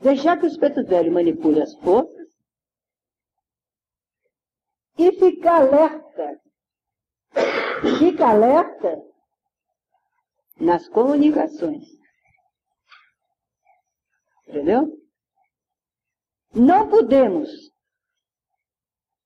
Deixar 0.00 0.38
que 0.38 0.46
o 0.46 0.48
espeto 0.48 0.84
velho 0.84 1.12
manipule 1.12 1.60
as 1.60 1.74
forças 1.80 2.28
e 4.96 5.10
ficar 5.18 5.62
alerta. 5.62 6.40
Fica 7.98 8.28
alerta 8.28 9.02
nas 10.60 10.88
comunicações. 10.88 12.01
Entendeu? 14.52 14.86
Não 16.54 16.86
podemos. 16.90 17.48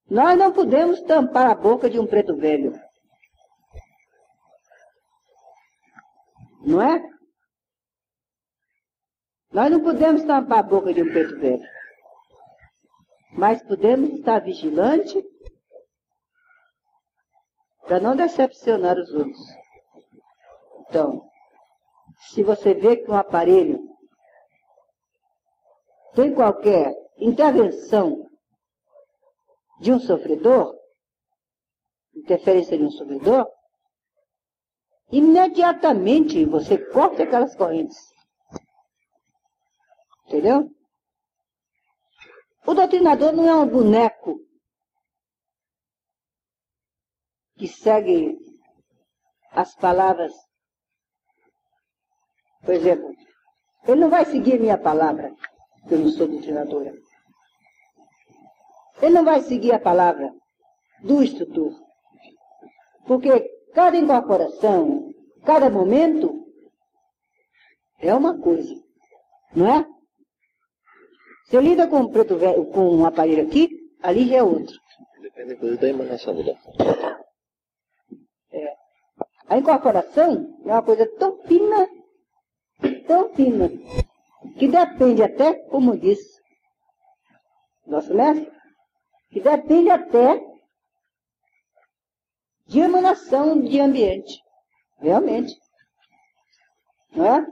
Nós 0.08 0.38
não 0.38 0.52
podemos 0.52 1.02
tampar 1.02 1.50
a 1.50 1.54
boca 1.56 1.90
de 1.90 1.98
um 1.98 2.06
preto 2.06 2.36
velho. 2.36 2.72
Não 6.64 6.80
é? 6.80 7.02
Nós 9.50 9.68
não 9.68 9.82
podemos 9.82 10.22
tampar 10.22 10.60
a 10.60 10.62
boca 10.62 10.94
de 10.94 11.02
um 11.02 11.12
preto 11.12 11.40
velho. 11.40 11.68
Mas 13.32 13.60
podemos 13.64 14.10
estar 14.10 14.38
vigilante 14.38 15.20
para 17.80 17.98
não 17.98 18.14
decepcionar 18.14 18.96
os 18.96 19.12
outros. 19.12 19.44
Então, 20.82 21.28
se 22.28 22.44
você 22.44 22.74
vê 22.74 22.98
que 22.98 23.10
um 23.10 23.16
aparelho 23.16 23.95
tem 26.16 26.34
qualquer 26.34 26.94
intervenção 27.18 28.26
de 29.78 29.92
um 29.92 30.00
sofredor, 30.00 30.74
interferência 32.14 32.78
de 32.78 32.84
um 32.84 32.90
sofredor, 32.90 33.46
imediatamente 35.12 36.42
você 36.46 36.78
corta 36.90 37.22
aquelas 37.22 37.54
correntes. 37.54 37.98
Entendeu? 40.26 40.70
O 42.66 42.72
doutrinador 42.72 43.32
não 43.32 43.46
é 43.46 43.54
um 43.54 43.68
boneco 43.68 44.40
que 47.58 47.68
segue 47.68 48.38
as 49.52 49.74
palavras. 49.76 50.32
Por 52.62 52.72
exemplo, 52.72 53.14
ele 53.86 54.00
não 54.00 54.08
vai 54.08 54.24
seguir 54.24 54.58
minha 54.58 54.78
palavra, 54.78 55.32
eu 55.94 55.98
não 55.98 56.08
sou 56.08 56.28
doutrinadora. 56.28 56.92
Ele 59.02 59.14
não 59.14 59.24
vai 59.24 59.42
seguir 59.42 59.72
a 59.72 59.78
palavra 59.78 60.32
do 61.02 61.22
instrutor. 61.22 61.72
Porque 63.06 63.56
Cada 63.76 63.94
incorporação, 63.98 65.12
cada 65.44 65.68
momento 65.68 66.46
é 68.00 68.14
uma 68.14 68.40
coisa, 68.40 68.74
não 69.54 69.70
é? 69.70 69.86
Você 71.44 71.60
lida 71.60 71.86
com 71.86 71.98
um, 71.98 72.08
preto 72.08 72.38
velho, 72.38 72.64
com 72.70 72.88
um 72.88 73.04
aparelho 73.04 73.46
aqui, 73.46 73.68
ali 74.02 74.26
já 74.26 74.36
é 74.36 74.42
outro. 74.42 74.74
Depende 75.20 75.52
inclusive 75.52 75.78
da 75.78 75.88
emanação 75.90 76.34
do 76.34 76.50
é. 78.50 78.74
A 79.46 79.58
incorporação 79.58 80.58
é 80.64 80.72
uma 80.72 80.82
coisa 80.82 81.06
tão 81.18 81.36
fina, 81.42 81.86
tão 83.06 83.28
fina, 83.34 83.70
que 84.58 84.68
depende 84.68 85.22
até, 85.22 85.54
como 85.68 85.96
disse 85.96 86.36
nosso 87.86 88.12
mestre, 88.14 88.50
que 89.30 89.40
depende 89.40 89.90
até 89.90 90.44
de 92.66 92.80
emanação 92.80 93.60
de 93.60 93.80
ambiente. 93.80 94.42
Realmente. 94.98 95.54
Não 97.12 97.26
é? 97.26 97.46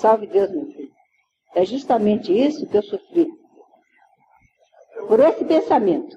Salve 0.00 0.28
Deus, 0.28 0.48
meu 0.52 0.66
filho. 0.66 0.94
É 1.56 1.64
justamente 1.64 2.32
isso 2.32 2.68
que 2.68 2.76
eu 2.76 2.82
sofri. 2.82 3.26
Por 5.08 5.18
esse 5.18 5.44
pensamento. 5.44 6.16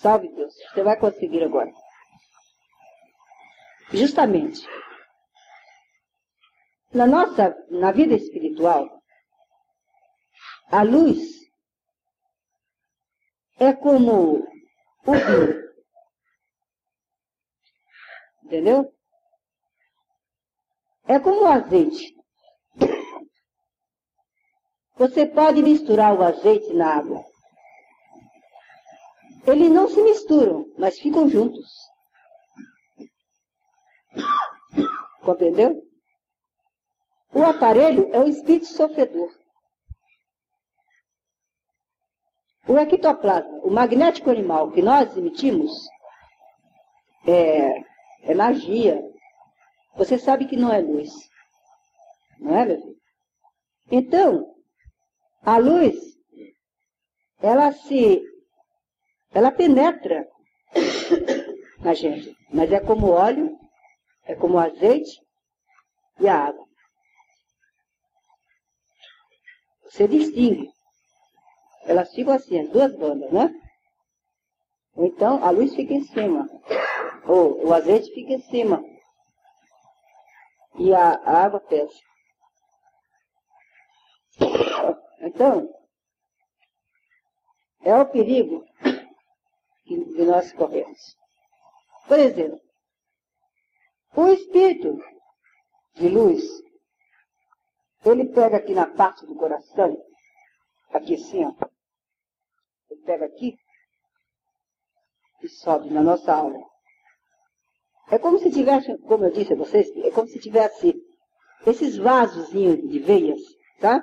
Salve 0.00 0.28
Deus. 0.28 0.54
Você 0.54 0.82
vai 0.84 0.96
conseguir 0.96 1.42
agora. 1.42 1.72
justamente, 3.90 4.68
na 6.92 7.06
nossa, 7.06 7.56
na 7.70 7.90
vida 7.90 8.14
espiritual, 8.14 9.02
a 10.70 10.82
luz 10.82 11.18
é 13.58 13.72
como 13.72 14.46
o 15.06 15.12
vinho. 15.12 15.68
Entendeu? 18.44 18.97
É 21.08 21.18
como 21.18 21.42
o 21.42 21.46
azeite. 21.46 22.14
Você 24.96 25.24
pode 25.24 25.62
misturar 25.62 26.14
o 26.14 26.22
azeite 26.22 26.72
na 26.74 26.96
água. 26.96 27.24
Eles 29.46 29.70
não 29.70 29.88
se 29.88 30.02
misturam, 30.02 30.66
mas 30.76 30.98
ficam 30.98 31.28
juntos. 31.30 31.66
Compreendeu? 35.22 35.82
O 37.32 37.42
aparelho 37.42 38.14
é 38.14 38.20
o 38.20 38.28
espírito 38.28 38.66
sofredor. 38.66 39.32
O 42.66 42.76
ectoplasma, 42.76 43.60
o 43.62 43.70
magnético 43.70 44.28
animal 44.28 44.70
que 44.72 44.82
nós 44.82 45.16
emitimos, 45.16 45.72
é, 47.26 47.82
é 48.24 48.34
magia. 48.34 49.07
Você 49.98 50.16
sabe 50.16 50.46
que 50.46 50.56
não 50.56 50.72
é 50.72 50.78
luz. 50.78 51.10
Não 52.38 52.56
é, 52.56 52.64
meu 52.64 52.80
filho? 52.80 52.96
Então, 53.90 54.54
a 55.42 55.58
luz, 55.58 55.96
ela 57.42 57.72
se, 57.72 58.22
ela 59.32 59.50
penetra 59.50 60.24
na 61.82 61.94
gente, 61.94 62.36
mas 62.52 62.70
é 62.70 62.78
como 62.78 63.10
óleo, 63.10 63.58
é 64.24 64.36
como 64.36 64.58
azeite 64.58 65.20
e 66.20 66.28
a 66.28 66.46
água. 66.46 66.64
Você 69.84 70.06
distingue. 70.06 70.70
Elas 71.86 72.14
ficam 72.14 72.34
assim, 72.34 72.60
as 72.60 72.68
duas 72.68 72.94
bandas, 72.94 73.32
né? 73.32 73.52
Ou 74.94 75.06
então 75.06 75.42
a 75.42 75.50
luz 75.50 75.74
fica 75.74 75.94
em 75.94 76.04
cima, 76.04 76.48
ou 77.26 77.66
o 77.66 77.74
azeite 77.74 78.12
fica 78.12 78.34
em 78.34 78.42
cima, 78.42 78.84
e 80.78 80.94
a, 80.94 81.14
água 81.44 81.60
pesa. 81.60 81.92
Então, 85.20 85.68
é 87.82 87.94
o 87.96 88.06
perigo 88.06 88.64
que, 89.84 90.04
que 90.04 90.24
nós 90.24 90.52
corremos. 90.52 91.16
Por 92.06 92.18
exemplo, 92.18 92.60
o 94.16 94.28
espírito 94.28 94.96
de 95.94 96.08
luz, 96.08 96.44
ele 98.04 98.26
pega 98.32 98.58
aqui 98.58 98.72
na 98.72 98.86
parte 98.86 99.26
do 99.26 99.34
coração, 99.34 100.00
aqui 100.92 101.14
assim, 101.14 101.44
ó. 101.44 101.52
Ele 102.90 103.02
pega 103.02 103.26
aqui 103.26 103.58
e 105.42 105.48
sobe 105.48 105.90
na 105.90 106.02
nossa 106.02 106.32
alma. 106.32 106.77
É 108.10 108.18
como 108.18 108.38
se 108.38 108.50
tivesse, 108.50 108.96
como 108.98 109.24
eu 109.24 109.30
disse 109.30 109.52
a 109.52 109.56
vocês, 109.56 109.88
é 109.96 110.10
como 110.10 110.28
se 110.28 110.38
tivesse 110.38 110.94
esses 111.66 111.96
vasos 111.96 112.50
de 112.50 112.98
veias, 112.98 113.40
tá? 113.80 114.02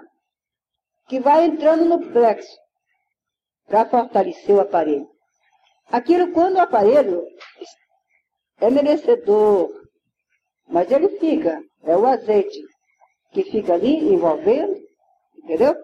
que 1.07 1.19
vai 1.19 1.45
entrando 1.45 1.85
no 1.85 2.11
plexo 2.11 2.57
para 3.67 3.85
fortalecer 3.85 4.55
o 4.55 4.61
aparelho. 4.61 5.07
Aquilo 5.87 6.31
quando 6.31 6.55
o 6.55 6.61
aparelho 6.61 7.25
é 8.57 8.69
merecedor, 8.69 9.69
mas 10.67 10.89
ele 10.91 11.09
fica, 11.19 11.61
é 11.83 11.95
o 11.95 12.05
azeite 12.05 12.59
que 13.31 13.43
fica 13.43 13.73
ali 13.73 14.13
envolvendo, 14.13 14.75
entendeu? 15.37 15.75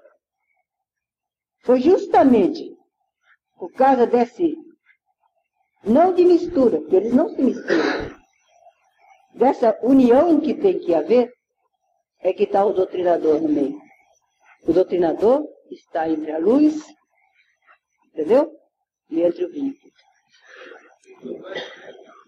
Foi 1.63 1.79
justamente 1.79 2.75
por 3.57 3.71
causa 3.73 4.07
desse, 4.07 4.55
não 5.83 6.13
de 6.13 6.25
mistura, 6.25 6.79
porque 6.81 6.95
eles 6.95 7.13
não 7.13 7.29
se 7.29 7.41
misturam, 7.43 8.10
dessa 9.33 9.77
união 9.81 10.39
que 10.39 10.53
tem 10.53 10.79
que 10.79 10.93
haver, 10.93 11.31
é 12.19 12.33
que 12.33 12.43
está 12.43 12.63
o 12.65 12.73
doutrinador 12.73 13.41
no 13.41 13.49
meio. 13.49 13.79
O 14.63 14.73
doutrinador 14.73 15.47
está 15.71 16.07
entre 16.07 16.31
a 16.31 16.37
luz, 16.37 16.85
entendeu? 18.09 18.51
E 19.09 19.21
entre 19.21 19.45
o 19.45 19.51
vinho. 19.51 19.75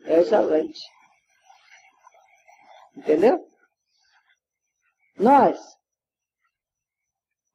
É 0.06 0.20
exalante. 0.20 0.82
Entendeu? 2.95 3.47
Nós, 5.18 5.60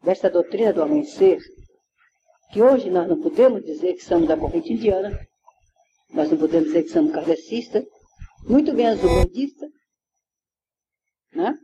desta 0.03 0.30
doutrina 0.30 0.72
do 0.72 0.82
amanhecer, 0.82 1.38
que 2.53 2.62
hoje 2.62 2.88
nós 2.88 3.09
não 3.09 3.20
podemos 3.20 3.64
dizer 3.64 3.94
que 3.94 4.05
somos 4.05 4.28
da 4.28 4.36
corrente 4.36 4.72
indiana, 4.72 5.18
nós 6.11 6.30
não 6.30 6.38
podemos 6.38 6.68
dizer 6.68 6.84
que 6.84 6.90
somos 6.90 7.12
kardecistas, 7.12 7.84
muito 8.49 8.72
menos 8.72 9.01
budista, 9.01 9.68
né? 11.32 11.55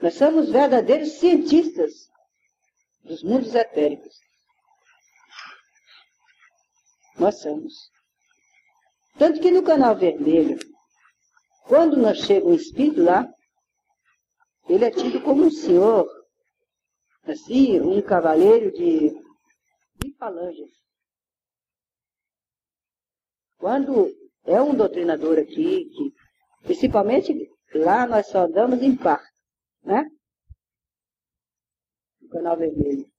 Nós 0.00 0.14
somos 0.14 0.50
verdadeiros 0.50 1.12
cientistas 1.12 1.92
dos 3.02 3.22
mundos 3.22 3.54
etéricos. 3.54 4.18
Nós 7.18 7.40
somos. 7.40 7.90
Tanto 9.18 9.40
que 9.40 9.50
no 9.50 9.62
canal 9.62 9.96
vermelho, 9.96 10.58
quando 11.66 11.96
nós 11.96 12.18
chega 12.18 12.46
um 12.46 12.54
espírito 12.54 13.02
lá, 13.02 13.32
ele 14.68 14.84
é 14.84 14.90
tido 14.90 15.22
como 15.22 15.44
um 15.44 15.50
senhor, 15.50 16.08
assim, 17.24 17.78
um 17.80 18.00
cavaleiro 18.02 18.72
de, 18.72 19.10
de 20.02 20.14
falanges. 20.18 20.72
Quando 23.58 24.23
é 24.44 24.60
um 24.60 24.74
doutrinador 24.74 25.38
aqui, 25.38 25.86
que, 25.86 26.14
principalmente 26.62 27.50
lá 27.74 28.06
nós 28.06 28.26
só 28.28 28.44
andamos 28.44 28.82
em 28.82 28.96
par 28.96 29.22
né? 29.84 30.10
No 32.20 32.28
canal 32.28 32.56
vermelho. 32.56 33.10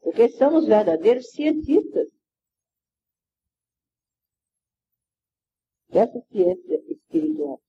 Porque 0.00 0.28
somos 0.28 0.66
verdadeiros 0.66 1.30
cientistas 1.30 2.08
dessa 5.88 6.20
ciência 6.30 6.80
espiritual. 6.88 7.60